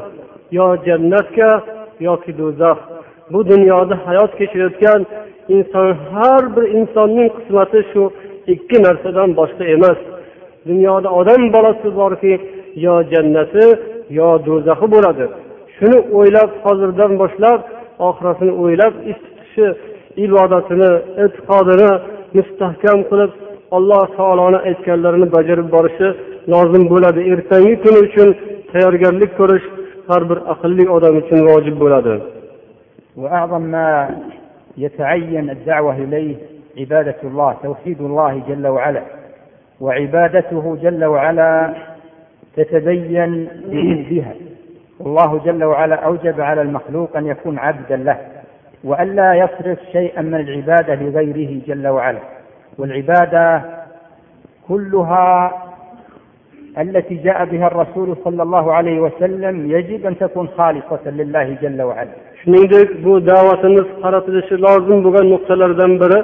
yo 0.58 0.66
jannatga 0.86 1.50
yoki 2.06 2.32
do'zax 2.40 2.78
bu 3.32 3.48
dunyoda 3.48 3.94
hayot 4.06 4.32
kechirayotgan 4.38 5.00
inson 5.48 5.88
har 6.12 6.56
bir 6.56 6.64
insonning 6.78 7.28
qismati 7.36 7.80
shu 7.92 8.02
ikki 8.54 8.76
narsadan 8.86 9.30
boshqa 9.40 9.64
emas. 9.76 9.98
Dunyoda 10.68 11.08
odam 11.20 11.42
bolasi 11.54 11.88
borki 12.00 12.32
yo 12.86 12.94
jannati 13.12 13.64
yo 14.18 14.28
do'zaxi 14.46 14.86
bo'ladi. 14.94 15.24
Shuni 15.76 15.98
o'ylab 16.18 16.50
hozirdan 16.64 17.12
boshlab 17.22 17.60
oxiratini 18.08 18.52
o'ylab 18.62 18.94
ish 19.10 19.20
tutishi 19.26 19.66
ibodatini 20.26 20.90
e'tiqodini 21.24 21.90
mustahkam 22.36 22.98
qilib 23.10 23.32
alloh 23.76 24.04
taoloni 24.18 24.58
aytganlarini 24.68 25.28
bajarib 25.36 25.68
borishi 25.74 26.08
lozim 26.52 26.84
bo'ladi. 26.92 27.20
Ertangi 27.32 27.74
kun 27.84 27.94
uchun 28.06 28.28
tayyorgarlik 28.72 29.30
ko'rish 29.40 29.66
har 30.08 30.22
bir 30.30 30.38
aqlli 30.52 30.84
odam 30.96 31.14
uchun 31.22 31.40
vojib 31.50 31.76
bo'ladi. 31.84 32.14
وأعظم 33.16 33.60
ما 33.60 34.18
يتعين 34.78 35.50
الدعوة 35.50 35.96
إليه 35.96 36.36
عبادة 36.78 37.16
الله 37.24 37.56
توحيد 37.62 38.00
الله 38.00 38.42
جل 38.48 38.66
وعلا. 38.66 39.02
وعبادته 39.80 40.76
جل 40.82 41.04
وعلا 41.04 41.74
تتبين 42.56 43.48
بها. 44.10 44.34
والله 45.00 45.38
جل 45.44 45.64
وعلا 45.64 45.94
أوجب 45.94 46.40
على 46.40 46.62
المخلوق 46.62 47.16
أن 47.16 47.26
يكون 47.26 47.58
عبدا 47.58 47.96
له. 47.96 48.18
وألا 48.84 49.34
يصرف 49.34 49.78
شيئا 49.92 50.22
من 50.22 50.34
العبادة 50.34 50.94
لغيره 50.94 51.60
جل 51.66 51.88
وعلا. 51.88 52.20
والعبادة 52.78 53.62
كلها 54.68 55.62
التي 56.78 57.14
جاء 57.14 57.44
بها 57.44 57.66
الرسول 57.66 58.16
صلى 58.24 58.42
الله 58.42 58.72
عليه 58.72 59.00
وسلم 59.00 59.70
يجب 59.70 60.06
أن 60.06 60.18
تكون 60.18 60.48
خالصة 60.48 61.10
لله 61.10 61.56
جل 61.62 61.82
وعلا. 61.82 62.10
Shuningdek 62.44 62.88
bu 63.04 63.12
da'vatimiz 63.30 63.86
qaratilishi 64.02 64.54
lozim 64.64 64.98
bo'lgan 65.04 65.26
nuqtalardan 65.34 65.92
biri 66.02 66.18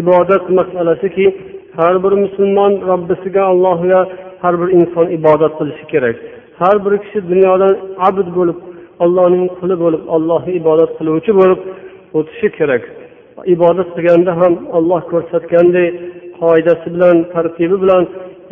ibodat 0.00 0.44
masalasiki 0.58 1.26
har 1.78 1.94
bir 2.04 2.12
musulmon 2.24 2.72
robbisiga 2.90 3.42
allohga 3.52 4.00
har 4.42 4.54
bir 4.60 4.68
inson 4.78 5.06
ibodat 5.18 5.52
qilishi 5.58 5.84
kerak. 5.92 6.16
Har 6.60 6.76
bir 6.84 6.92
kishi 7.02 7.20
dunyodan 7.30 7.74
abd 8.08 8.28
bo'lib 8.38 8.58
allohning 9.04 9.46
quli 9.60 9.76
bo'lib 9.84 10.02
allohga 10.14 10.50
ibodat 10.60 10.90
qiluvchi 10.98 11.32
bo'lib 11.40 11.60
o'tishi 12.18 12.48
kerak. 12.58 12.82
Ibodat 13.54 13.88
qilganda 13.96 14.32
ham 14.40 14.54
olloh 14.76 15.02
ko'rsatganday 15.12 15.88
qoidasi 16.40 16.86
bilan 16.94 17.16
tartibi 17.34 17.76
bilan 17.82 18.02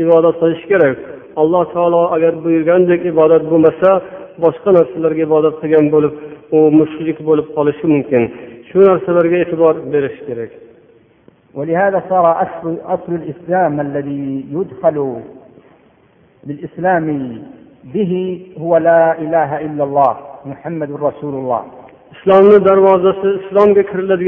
ibodat 0.05 0.35
qilish 0.43 0.65
kerak. 0.73 0.97
Alloh 1.41 1.65
taolo 1.75 2.03
agar 2.17 2.33
buyurgandek 2.45 3.01
ibodat 3.13 3.43
bo'lmasa 3.51 3.91
boshqa 4.45 4.71
narsalarga 4.79 5.23
ibodat 5.29 5.55
qilgan 5.63 5.87
bo'lib 5.95 6.13
u 6.53 6.71
mushrik 6.71 7.19
bo'lib 7.29 7.47
qolishi 7.57 7.87
mumkin. 7.87 8.23
Shu 8.69 8.79
narsalarga 8.79 9.37
e'tibor 9.45 9.75
berish 9.93 10.19
kerak. 10.27 10.53
ولهذا 11.55 12.03
صار 12.09 12.43
أصل, 12.43 12.77
أصل 12.85 13.13
الإسلام 13.15 13.81
الذي 13.81 14.45
يدخل 14.53 15.17
بالإسلام 16.45 17.07
به 17.95 18.13
هو 18.59 18.77
لا 18.77 19.19
إله 19.19 19.51
إلا 19.67 19.85
الله 19.85 20.17
محمد 20.47 20.91
رسول 20.93 21.35
الله. 21.35 21.63
إسلام 22.17 22.63
دروازة 22.71 23.23
إسلام 23.41 23.75
بكر 23.75 23.99
الذي 23.99 24.27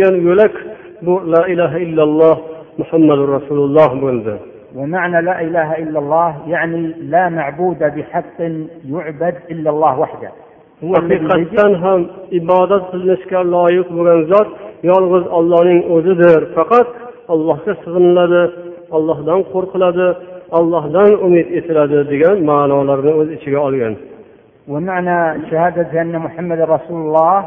لا 1.35 1.47
إله 1.47 1.77
إلا 1.77 2.03
الله 2.03 2.35
محمد 2.79 3.19
رسول 3.19 3.59
الله 3.59 3.89
بلد. 4.01 4.39
ومعنى 4.77 5.23
لا 5.23 5.41
إله 5.41 5.79
إلا 5.79 5.99
الله 5.99 6.37
يعني 6.49 6.87
لا 6.87 7.29
معبود 7.29 7.79
بحق 7.79 8.41
يعبد 8.89 9.35
إلا 9.51 9.71
الله 9.71 9.99
وحده 9.99 10.31
haqiqatdan 10.91 11.73
ham 11.85 12.01
ibodat 12.41 12.83
qilinishga 12.91 13.41
loyiq 13.55 13.89
bo'lgan 13.97 14.21
zot 14.33 14.49
yolg'iz 14.91 15.25
ollohning 15.39 15.81
o'zidir 15.95 16.41
faqat 16.57 16.89
allohga 17.35 17.73
sig'iniladi 17.83 18.43
allohdan 18.97 19.41
qo'rqiladi 19.53 20.09
allohdan 20.59 21.11
umid 21.27 21.47
etiladi 21.59 21.99
degan 22.13 22.37
ma'nolarni 22.51 23.13
o'z 23.21 23.29
ichiga 23.37 23.61
olgan 23.69 23.95
ومعنى 24.73 25.19
شهادة 25.51 25.91
أن 26.03 26.15
محمد 26.27 26.61
رسول 26.61 27.01
الله 27.07 27.39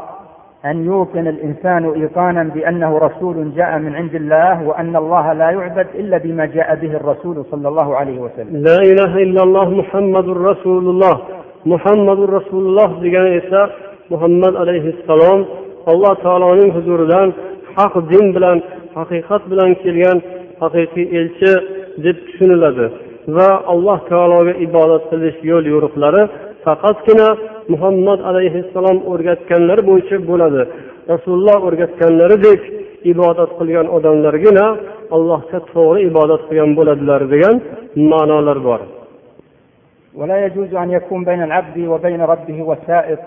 أن 0.64 0.76
يوقن 0.84 1.26
الإنسان 1.34 1.82
إيقانا 2.00 2.42
بأنه 2.54 2.98
رسول 2.98 3.36
جاء 3.58 3.78
من 3.78 3.92
عند 4.00 4.14
الله 4.14 4.54
وأن 4.68 4.96
الله 4.96 5.32
لا 5.32 5.50
يعبد 5.50 5.86
إلا 6.00 6.18
بما 6.18 6.44
جاء 6.46 6.74
به 6.74 6.92
الرسول 7.00 7.44
صلى 7.50 7.68
الله 7.68 7.96
عليه 7.96 8.18
وسلم 8.24 8.64
la 8.68 8.78
ilaha 8.84 9.20
illalloh 9.20 9.66
muhammadur 9.80 10.38
rasululloh 10.50 11.14
muhammadu 11.72 12.22
rasululloh 12.36 12.90
degani 13.04 13.30
esa 13.40 13.60
muhammad 14.12 14.54
alayhissalom 14.62 15.40
alloh 15.90 16.14
taoloning 16.24 16.70
huzuridan 16.76 17.28
haq 17.76 17.94
din 18.10 18.26
bilan 18.36 18.58
haqiqat 18.96 19.42
bilan 19.50 19.70
kelgan 19.82 20.18
haqiqiy 20.62 21.06
elchi 21.18 21.52
deb 22.04 22.16
tushuniladi 22.26 22.86
va 23.36 23.50
alloh 23.72 23.98
taologa 24.10 24.54
ibodat 24.66 25.02
qilish 25.10 25.38
yo'l 25.50 25.64
yo'riqlari 25.72 26.22
faqatgina 26.64 27.28
muhammad 27.72 28.20
alayhissalom 28.30 28.98
o'rgatganlari 29.12 29.82
bo'yicha 29.90 30.16
bo'ladi. 30.30 30.62
Rasululloh 31.12 31.58
o'rgatganlaridek 31.68 32.60
ibodat 33.12 33.50
qilgan 33.58 33.86
odamlargina 33.96 34.66
allohga 35.16 35.58
to'g'ri 35.72 36.00
ibodat 36.10 36.42
qilgan 36.48 36.70
bo'ladilar 36.78 37.20
degan 37.32 37.54
ma'nolar 38.10 38.58
bor. 38.68 38.80
ولا 40.16 40.46
يجوز 40.46 40.74
أن 40.74 40.90
يكون 40.90 41.24
بين 41.24 41.42
العبد 41.42 41.78
وبين 41.78 42.20
ربه 42.20 42.62
وسائط 42.62 43.18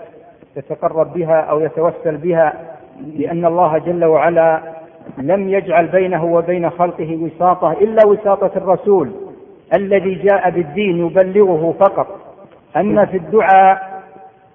يتقرب 0.56 1.12
بها 1.12 1.40
أو 1.40 1.60
يتوسل 1.60 2.16
بها 2.16 2.52
لأن 3.16 3.44
الله 3.44 3.78
جل 3.78 4.04
وعلا 4.04 4.60
لم 5.18 5.48
يجعل 5.48 5.86
بينه 5.86 6.24
وبين 6.24 6.70
خلقه 6.70 7.16
وساطة 7.16 7.72
إلا 7.72 8.06
وساطة 8.06 8.50
الرسول 8.56 9.10
الذي 9.74 10.14
جاء 10.14 10.50
بالدين 10.50 11.06
يبلغه 11.06 11.74
فقط. 11.80 12.06
أما 12.76 13.04
في 13.04 13.16
الدعاء 13.16 14.02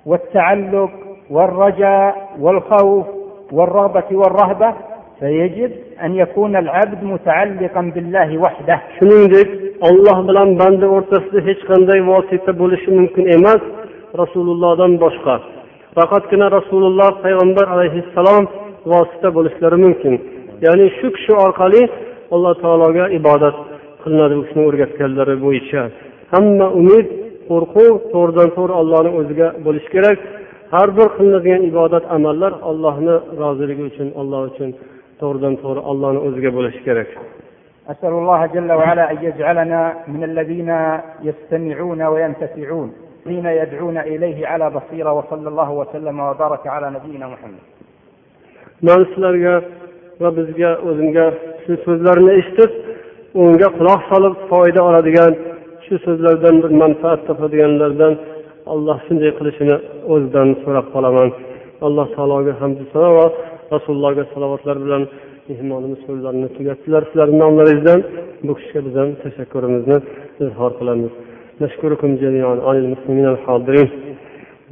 والتعلق 0.05 0.91
والرجاء 1.29 2.29
والخوف 2.39 3.05
والرغبة 3.51 4.03
والرهبة 4.11 4.73
فيجب 5.19 5.71
أن 6.03 6.15
يكون 6.15 6.55
العبد 6.55 7.03
متعلقا 7.03 7.81
بالله 7.81 8.37
وحده. 8.37 8.81
Shuningdek 8.99 9.64
olloh 9.87 10.17
bilan 10.29 10.49
banda 10.61 10.87
o'rtasida 10.95 11.39
hech 11.47 11.61
qanday 11.69 11.99
vosita 12.11 12.51
bo'lishi 12.61 12.89
mumkin 12.99 13.25
emas 13.37 13.61
rasulullohdan 14.21 14.91
boshqa. 15.03 15.35
Faqatgina 15.95 16.47
rasululloh 16.57 17.11
payg'ambar 17.23 17.65
alayhissalom 17.75 18.43
vosita 18.91 19.29
bo'lishlari 19.37 19.77
mumkin. 19.85 20.13
Ya'ni 20.65 20.87
shu 20.97 21.07
kishi 21.15 21.33
orqali 21.45 21.81
alloh 22.35 22.53
taologa 22.63 23.05
ibodat 23.19 23.55
qilinadi 24.03 24.33
u 24.39 24.41
kishini 24.45 24.63
o'rgatganlari 24.69 25.35
bo'yicha. 25.45 25.81
Hamma 26.33 26.67
umid 26.79 27.07
qo'rquv 27.49 27.93
to'g'ridan 28.13 28.49
to'g'ri 28.57 28.73
ollohni 28.81 29.11
o'ziga 29.19 29.47
bo'lishi 29.65 29.89
kerak. 29.95 30.17
Har 30.73 30.89
bir 30.97 31.07
qilinadigan 31.15 31.61
ibodat 31.71 32.03
amallar 32.17 32.53
allohni 32.69 33.15
roziligi 33.41 33.83
uchun 33.89 34.07
alloh 34.21 34.41
uchun 34.49 34.69
to'g'ridan 35.21 35.53
to'g'ri 35.63 35.81
ollohni 35.91 36.19
o'ziga 36.27 36.49
bo'lishi 36.57 36.81
kerak. 36.87 37.09
أسأل 37.91 38.09
الله 38.09 38.45
جل 38.45 38.71
وعلا 38.71 39.11
أن 39.11 39.17
يجعلنا 39.21 39.93
من 40.07 40.23
الذين 40.23 40.71
يستمعون 41.21 42.01
وينتفعون 42.01 42.93
الذين 43.25 43.45
يدعون 43.45 43.97
إليه 43.97 44.47
على 44.47 44.69
بصيرة 44.69 45.13
وصلى 45.13 45.49
الله 45.49 45.71
وسلم 45.71 46.19
وبارك 46.19 46.67
على 46.67 46.89
نبينا 46.89 47.27
محمد 47.27 47.63
sizlarga 48.85 49.55
va 50.21 50.29
bizga 50.37 50.71
o'zimga 50.89 51.25
shu 51.63 51.73
so'zlarni 51.85 52.31
eshitib 52.39 52.71
unga 53.41 53.67
quloq 53.77 54.01
solib 54.11 54.35
foyda 54.51 54.81
oladigan 54.89 55.33
shu 55.85 55.95
so'zlardan 56.05 56.55
bir 56.63 56.71
manfaat 56.83 57.19
topadiganlardan 57.27 58.13
alloh 58.73 58.97
shunday 59.07 59.31
qilishini 59.37 59.75
o'zidan 60.13 60.47
so'rab 60.63 60.87
qolaman 60.95 61.29
alloh 61.87 62.07
taologa 62.15 62.53
hamdu 62.61 62.83
sano 62.93 63.09
va 63.17 63.27
rasulullohga 63.75 64.23
salovatlar 64.33 64.77
bilan 64.85 65.03
mehmonimiz 65.48 66.00
so'zlarini 66.06 66.48
tugatdilar 66.56 67.02
sizlarni 67.08 67.38
nomlaringizdan 67.44 68.00
bu 68.46 68.52
kishiga 68.58 68.80
biz 68.86 68.94
ham 69.00 69.08
tashakkurimizni 69.22 69.96
izhor 70.44 70.72
qilamiz 70.80 71.12
نشكركم 71.64 72.10
جميعا 72.16 72.56
عن 72.66 72.76
المسلمين 72.82 73.26
الحاضرين 73.34 73.88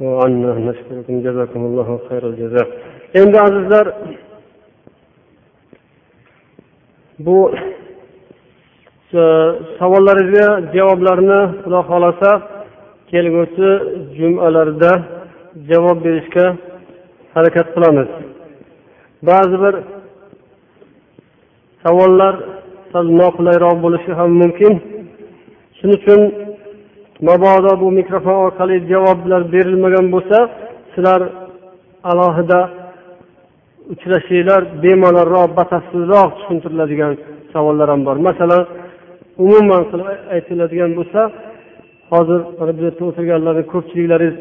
وعنا 0.01 0.51
نشكركم 0.69 1.15
جزاكم 1.25 1.61
الله 1.69 1.89
خير 2.09 2.23
الجزاء 2.29 2.67
endi 3.19 3.37
azizlar 3.47 3.85
bu 7.25 7.37
savollaringizga 9.79 10.47
javoblarni 10.75 11.41
xudo 11.63 11.79
xohlasa 11.89 12.31
kelgusi 13.11 13.69
jumalarda 14.17 14.91
javob 15.69 15.97
berishga 16.05 16.45
harakat 17.35 17.67
qilamiz 17.75 18.09
ba'zi 19.29 19.55
bir 19.63 19.75
savollar 21.84 22.34
sal 22.92 23.06
noqulayroq 23.20 23.76
bo'lishi 23.84 24.12
ham 24.18 24.30
mumkin. 24.42 24.72
Shuning 25.78 25.98
uchun 26.00 26.20
mabodo 27.28 27.72
bu 27.82 27.88
mikrofon 27.98 28.36
orqali 28.46 28.76
javoblar 28.92 29.42
berilmagan 29.54 30.06
bo'lsa 30.14 30.38
sizlar 30.92 31.20
alohida 32.10 32.60
uchrashinglar 33.92 34.62
bemalolroq 34.82 35.50
batafsilroq 35.58 36.30
tushuntiriladigan 36.38 37.12
savollar 37.52 37.88
ham 37.92 38.00
bor. 38.08 38.16
Masalan 38.28 38.62
umuman 39.44 39.82
qilib 39.90 40.08
aytiladigan 40.34 40.90
bo'lsa 40.98 41.20
hozir 42.12 42.40
mana 42.58 42.72
bu 42.76 42.80
yerda 42.86 43.02
o'tirganlarni 43.10 43.64
ko'pchiliklaringiz 43.72 44.36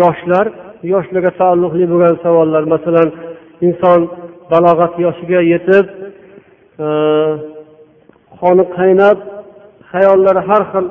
yoshlar 0.00 0.46
yoshlarga 0.92 1.30
taalluqli 1.40 1.84
bo'lgan 1.92 2.14
savollar. 2.24 2.62
Masalan 2.74 3.08
inson 3.66 4.00
balog'at 4.52 4.92
yoshiga 5.06 5.40
yetib 5.52 5.86
qoni 8.40 8.64
qaynab 8.76 9.18
hayollari 9.92 10.40
har 10.48 10.62
xil 10.72 10.86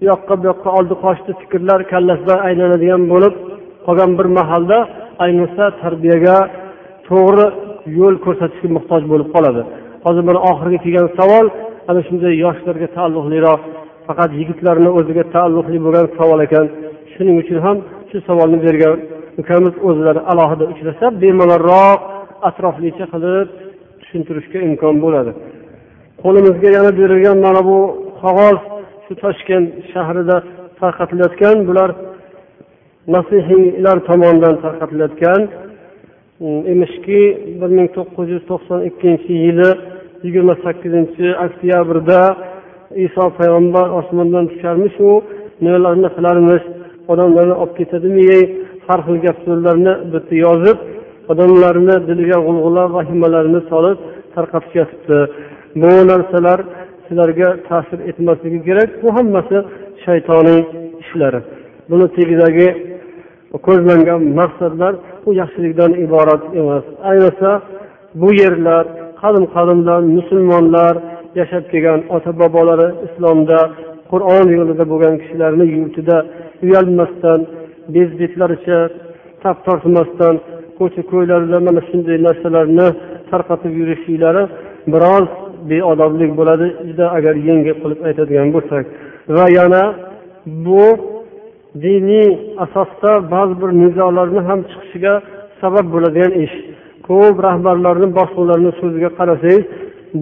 u 0.00 0.04
yoqqa 0.10 0.34
bu 0.40 0.44
yoqqa 0.50 0.70
oldi 0.78 0.94
qochdi 1.04 1.32
fikrlar 1.42 1.80
kallasidan 1.92 2.38
aylanadigan 2.48 3.02
bo'lib 3.12 3.34
qolgan 3.86 4.10
bir 4.18 4.26
mahalda 4.38 4.78
ayniqsa 5.24 5.64
tarbiyaga 5.82 6.38
to'g'ri 7.08 7.46
yo'l 7.98 8.16
ko'rsatishga 8.24 8.68
muhtoj 8.76 9.02
bo'lib 9.12 9.28
qoladi. 9.34 9.62
Hozir 10.04 10.22
mana 10.28 10.40
oxirgi 10.50 10.78
kelgan 10.84 11.08
savol 11.18 11.46
ana 11.90 12.00
shunday 12.06 12.32
yoshlarga 12.44 12.88
taalluqliroq 12.96 13.60
faqat 14.06 14.30
yigitlarni 14.40 14.90
o'ziga 14.98 15.24
taalluqli 15.34 15.78
bo'lgan 15.86 16.06
savol 16.18 16.40
ekan. 16.46 16.66
Shuning 17.12 17.36
uchun 17.42 17.58
ham 17.66 17.76
shu 18.10 18.16
savolni 18.28 18.58
bergan 18.66 18.96
ukamiz 19.42 19.74
o'zlari 19.88 20.20
alohida 20.32 20.64
uchrasa 20.72 21.06
bemalolroq 21.22 22.00
atroflicha 22.48 23.06
qilib 23.14 23.48
tushuntirishga 24.14 24.58
imkon 24.68 24.96
bo'ladi. 25.04 25.32
Qo'limizga 26.22 26.68
yana 26.76 26.90
berilgan 27.00 27.38
mana 27.46 27.60
bu 27.68 27.78
qog'oz 28.22 28.58
shu 29.04 29.12
toshkent 29.22 29.66
shahrida 29.92 30.36
tarqatilayotgan. 30.80 31.56
Bular 31.68 31.90
masihiylar 33.14 33.96
tomonidan 34.08 34.54
tarqatilayotgan. 34.64 35.40
Mm, 36.44 36.60
Emishki 36.72 37.20
bir 37.60 37.70
ming 37.76 37.88
to'qqiz 37.96 38.26
yuz 38.34 38.44
to'qson 38.50 38.80
ikkinchi 38.88 39.32
yili 39.44 39.70
yigirma 40.24 40.54
sakkizinchi 40.64 41.26
oktyabrda 41.46 42.20
iso 43.06 43.24
payg'ambar 43.38 43.86
osmondan 43.98 44.44
tusharmishu 44.52 45.08
nimalarni 45.64 46.08
qilarmish 46.16 46.64
odamlarni 47.12 47.54
olib 47.62 47.74
ketadimi 47.80 48.40
har 48.86 49.00
xil 49.06 49.16
gap 49.24 49.36
so'zlarni 49.46 49.92
bitta 50.12 50.34
yozib 50.46 50.78
odamlarni 51.32 51.96
diliga 52.08 52.38
g'ulg'ula 52.46 52.84
vahimalarni 52.96 53.60
solib 53.70 53.98
tarqatishyapti 54.34 55.18
bu 55.82 55.92
narsalar 56.10 56.60
sizlarga 57.06 57.48
ta'sir 57.68 57.98
etmasligi 58.10 58.60
kerak. 58.68 58.90
Bu 59.02 59.08
hammasi 59.16 59.56
shaytoniy 60.04 60.60
ishlari. 61.02 61.40
Buni 61.90 62.06
tagidagi 62.16 62.68
ko'zlangan 63.66 64.20
maqsadlar 64.40 64.92
bu 65.24 65.30
yaxshilikdan 65.40 65.92
iborat 66.04 66.42
emas. 66.60 66.84
Ayniqsa 67.10 67.50
bu 68.20 68.28
yerlar 68.42 68.84
qadim 69.22 69.44
qadimdan 69.54 70.02
musulmonlar 70.16 70.94
yashab 71.40 71.64
kelgan 71.72 72.00
ota 72.16 72.30
bobolari 72.40 72.88
islomda 73.06 73.60
qur'on 74.10 74.46
yo'lida 74.58 74.84
bo'lgan 74.92 75.14
kishilarni 75.22 75.66
yurtida 75.76 76.16
uyalmasdan 76.64 77.40
bezbetlaricha 77.94 78.78
tap 79.44 79.58
tortmasdan 79.66 80.34
ko'cha 80.78 81.02
ko'ylarda 81.10 81.58
mana 81.66 81.80
shunday 81.88 82.18
narsalarni 82.26 82.88
tarqatib 83.30 83.72
yurishliklari 83.80 84.42
biroz 84.92 85.26
beodoblik 85.70 86.30
bo'ladi. 86.38 86.66
Juda 86.88 87.06
agar 87.16 87.34
yengil 87.48 87.76
qilib 87.82 88.00
aytadigan 88.08 88.48
bo'lsak. 88.56 88.84
Va 89.36 89.46
yana 89.58 89.82
bu 90.66 90.84
diniy 91.84 92.28
asosda 92.64 93.10
ba'zi 93.34 93.54
bir 93.62 93.70
nizolarni 93.82 94.40
ham 94.48 94.60
chiqishiga 94.70 95.14
sabab 95.60 95.86
bo'ladigan 95.94 96.32
ish. 96.44 96.56
Ko'p 97.08 97.36
rahbarlarni 97.46 98.08
boshliqlarni 98.18 98.70
so'ziga 98.80 99.10
qarasangiz 99.18 99.64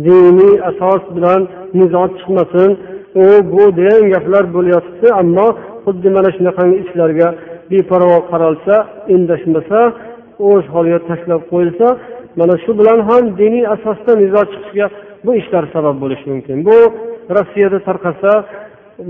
diniy 0.06 0.54
asos 0.70 1.02
bilan 1.16 1.40
nizo 1.78 2.02
chiqmasin 2.16 2.70
u 3.24 3.26
bu 3.52 3.62
degan 3.78 4.02
gaplar 4.14 4.44
bo'layotibdi 4.56 5.08
ammo 5.20 5.46
xuddi 5.84 6.08
mana 6.16 6.30
shunaqangi 6.36 6.76
ishlarga 6.84 7.28
beparvo 7.72 8.18
qaralsa 8.30 8.74
indashmasa 9.14 9.78
o'z 10.50 10.64
holiga 10.74 11.00
tashlab 11.10 11.42
qo'yilsa 11.52 11.86
mana 12.40 12.54
shu 12.64 12.70
bilan 12.80 12.98
ham 13.08 13.24
diniy 13.40 13.64
asosda 13.74 14.12
nizo 14.22 14.42
chiqishiga 14.52 14.86
bu 15.24 15.30
ishlar 15.40 15.64
sabab 15.74 15.96
bo'lishi 16.02 16.26
mumkin. 16.32 16.56
Bu 16.68 16.76
rossiyada 17.36 17.78
tarqasa 17.88 18.32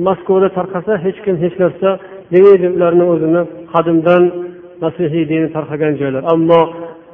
moskvada 0.07 0.49
tarqasa 0.59 0.93
hech 1.05 1.19
kim 1.25 1.37
hech 1.45 1.57
narsa 1.63 1.89
demaydi 2.33 2.67
ularni 2.77 3.05
o'zini 3.13 3.43
qadimdan 3.73 4.23
masihiy 4.85 5.25
dini 5.33 5.49
tarqagan 5.57 5.95
joylar. 6.01 6.23
Ammo 6.35 6.61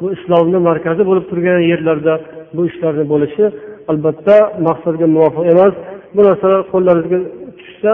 bu 0.00 0.06
islomni 0.16 0.58
markazi 0.68 1.02
bo'lib 1.08 1.24
turgan 1.30 1.60
yerlarda 1.72 2.14
bu 2.56 2.62
ishlarni 2.70 3.04
bo'lishi 3.12 3.44
albatta 3.90 4.36
maqsadga 4.66 5.06
muvofiq 5.14 5.44
emas. 5.54 5.74
Bu 6.14 6.20
narsalar 6.28 6.60
qo'llaringizga 6.72 7.20
tushsa 7.58 7.92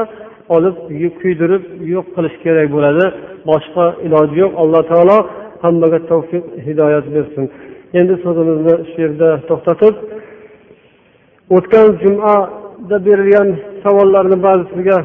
olib 0.57 0.77
kuydirib 1.21 1.63
yo'q 1.95 2.07
qilish 2.17 2.37
kerak 2.45 2.69
bo'ladi. 2.77 3.05
Boshqa 3.49 3.87
iloji 4.07 4.37
yo'q. 4.43 4.53
Alloh 4.63 4.83
taolo 4.93 5.19
hammaga 5.65 5.99
tavfiq 6.11 6.45
hidoyat 6.67 7.07
bersin. 7.15 7.45
Endi 7.99 8.15
so'zimizni 8.25 8.75
shu 8.91 8.97
yerda 9.05 9.29
to'xtatib 9.49 9.95
o'tgan 11.57 11.89
jumada 12.03 12.97
berilgan 13.07 13.49
savollarni 13.83 14.37
ba'zisiga 14.47 14.99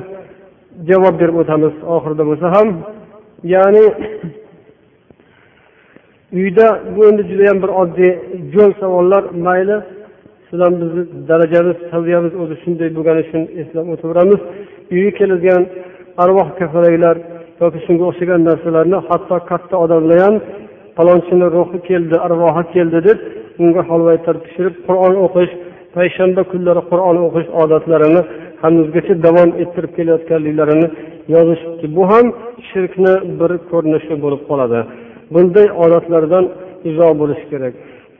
javob 0.89 1.15
berib 1.21 1.37
o'tamiz. 1.41 1.73
Oxirida 1.95 2.23
bo'lsa 2.29 2.47
ham 2.55 2.67
ya'ni 3.53 3.85
uyda 6.39 6.67
bu 6.95 7.01
endi 7.09 7.23
judayam 7.31 7.57
bir 7.63 7.71
oddiy 7.81 8.11
jo'l 8.53 8.71
savollar. 8.81 9.23
Mayli 9.45 9.77
sizdan 10.49 10.73
bizni 10.81 11.03
darajamiz 11.29 11.77
saviyamiz 11.91 12.33
o'zi 12.41 12.55
shunday 12.63 12.89
bo'lgani 12.97 13.21
uchun 13.25 13.43
eslab 13.61 13.87
o'taveramiz. 13.93 14.41
Uyga 14.93 15.11
keladigan 15.19 15.63
arvoh 16.23 16.47
kafalaylar 16.59 17.17
yoki 17.61 17.79
shunga 17.85 18.03
o'xshagan 18.09 18.41
narsalarni 18.49 18.97
hatto 19.09 19.35
katta 19.49 19.75
odamlar 19.83 20.19
ham 20.25 20.35
falonchini 20.97 21.47
ruhi 21.55 21.79
keldi 21.89 22.15
arvohi 22.27 22.63
keldi 22.75 22.99
deb 23.07 23.17
unga 23.61 23.81
holvaytar 23.89 24.35
pishirib 24.45 24.75
qur'on 24.87 25.13
o'qish 25.25 25.51
payshanba 25.95 26.41
kunlari 26.51 26.81
qur'on 26.91 27.17
o'qish 27.27 27.47
odatlarini 27.61 28.21
hanuzgacha 28.63 29.13
davom 29.25 29.49
ettirib 29.63 29.91
kelayotganliklarini 29.97 30.87
yozishibdi. 31.35 31.85
Bu 31.97 32.03
ham 32.11 32.25
shirkni 32.69 33.13
bir 33.39 33.51
ko'rinishi 33.71 34.13
bo'lib 34.23 34.41
qoladi. 34.49 34.79
Bunday 35.33 35.67
odatlardan 35.83 36.45
uzoq 36.89 37.13
bo'lish 37.21 37.43
kerak. 37.51 37.73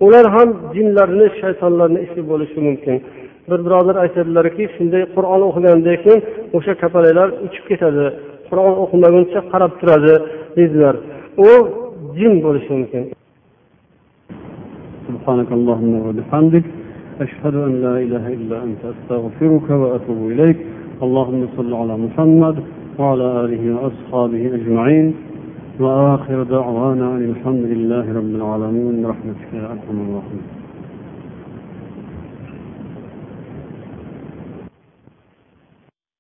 Ular 0.06 0.26
ham 0.36 0.50
jinlarni 0.76 1.28
shaytonlarni 1.42 2.00
ishi 2.06 2.22
bo'lishi 2.32 2.60
mumkin. 2.68 2.96
Bir 3.50 3.60
birodar 3.66 3.96
aytadilarki 4.04 4.64
shunday 4.76 5.04
qur'on 5.16 5.42
o'qigandan 5.50 5.98
keyin 6.04 6.20
o'sha 6.58 6.74
kapalaklar 6.84 7.30
uchib 7.46 7.64
ketadi. 7.72 8.06
qur'on 8.49 8.75
o'qimaguncha 8.85 9.41
qarab 9.53 9.73
turadi 9.81 10.15
deydilar 10.57 10.95
u 11.47 11.51
jin 12.19 12.35
bo'lishi 12.45 12.73
mumkin 12.79 13.05
سبحانك 15.09 15.51
اللهم 15.59 15.93
وبحمدك 16.07 16.65
أشهد 17.25 17.55
أن 17.67 17.73
لا 17.85 17.95
إله 18.05 18.25
إلا 18.39 18.57
أنت 18.67 18.83
أستغفرك 18.95 19.69
وأتوب 19.71 20.21
إليك 20.33 20.59
اللهم 21.03 21.41
صل 21.57 21.71
على 21.75 21.95
محمد 22.05 22.57
وعلى 22.99 23.27
آله 23.45 23.63
وأصحابه 23.77 24.43
أجمعين 24.59 25.07
وآخر 25.81 26.43
دعوانا 26.43 27.07
أن 27.17 27.25
الحمد 27.37 27.65
لله 27.73 28.05
رب 28.19 28.33
العالمين 28.41 29.03
برحمتك 29.03 29.49
يا 29.55 29.65
أرحم 29.75 29.97
الراحمين 30.07 30.58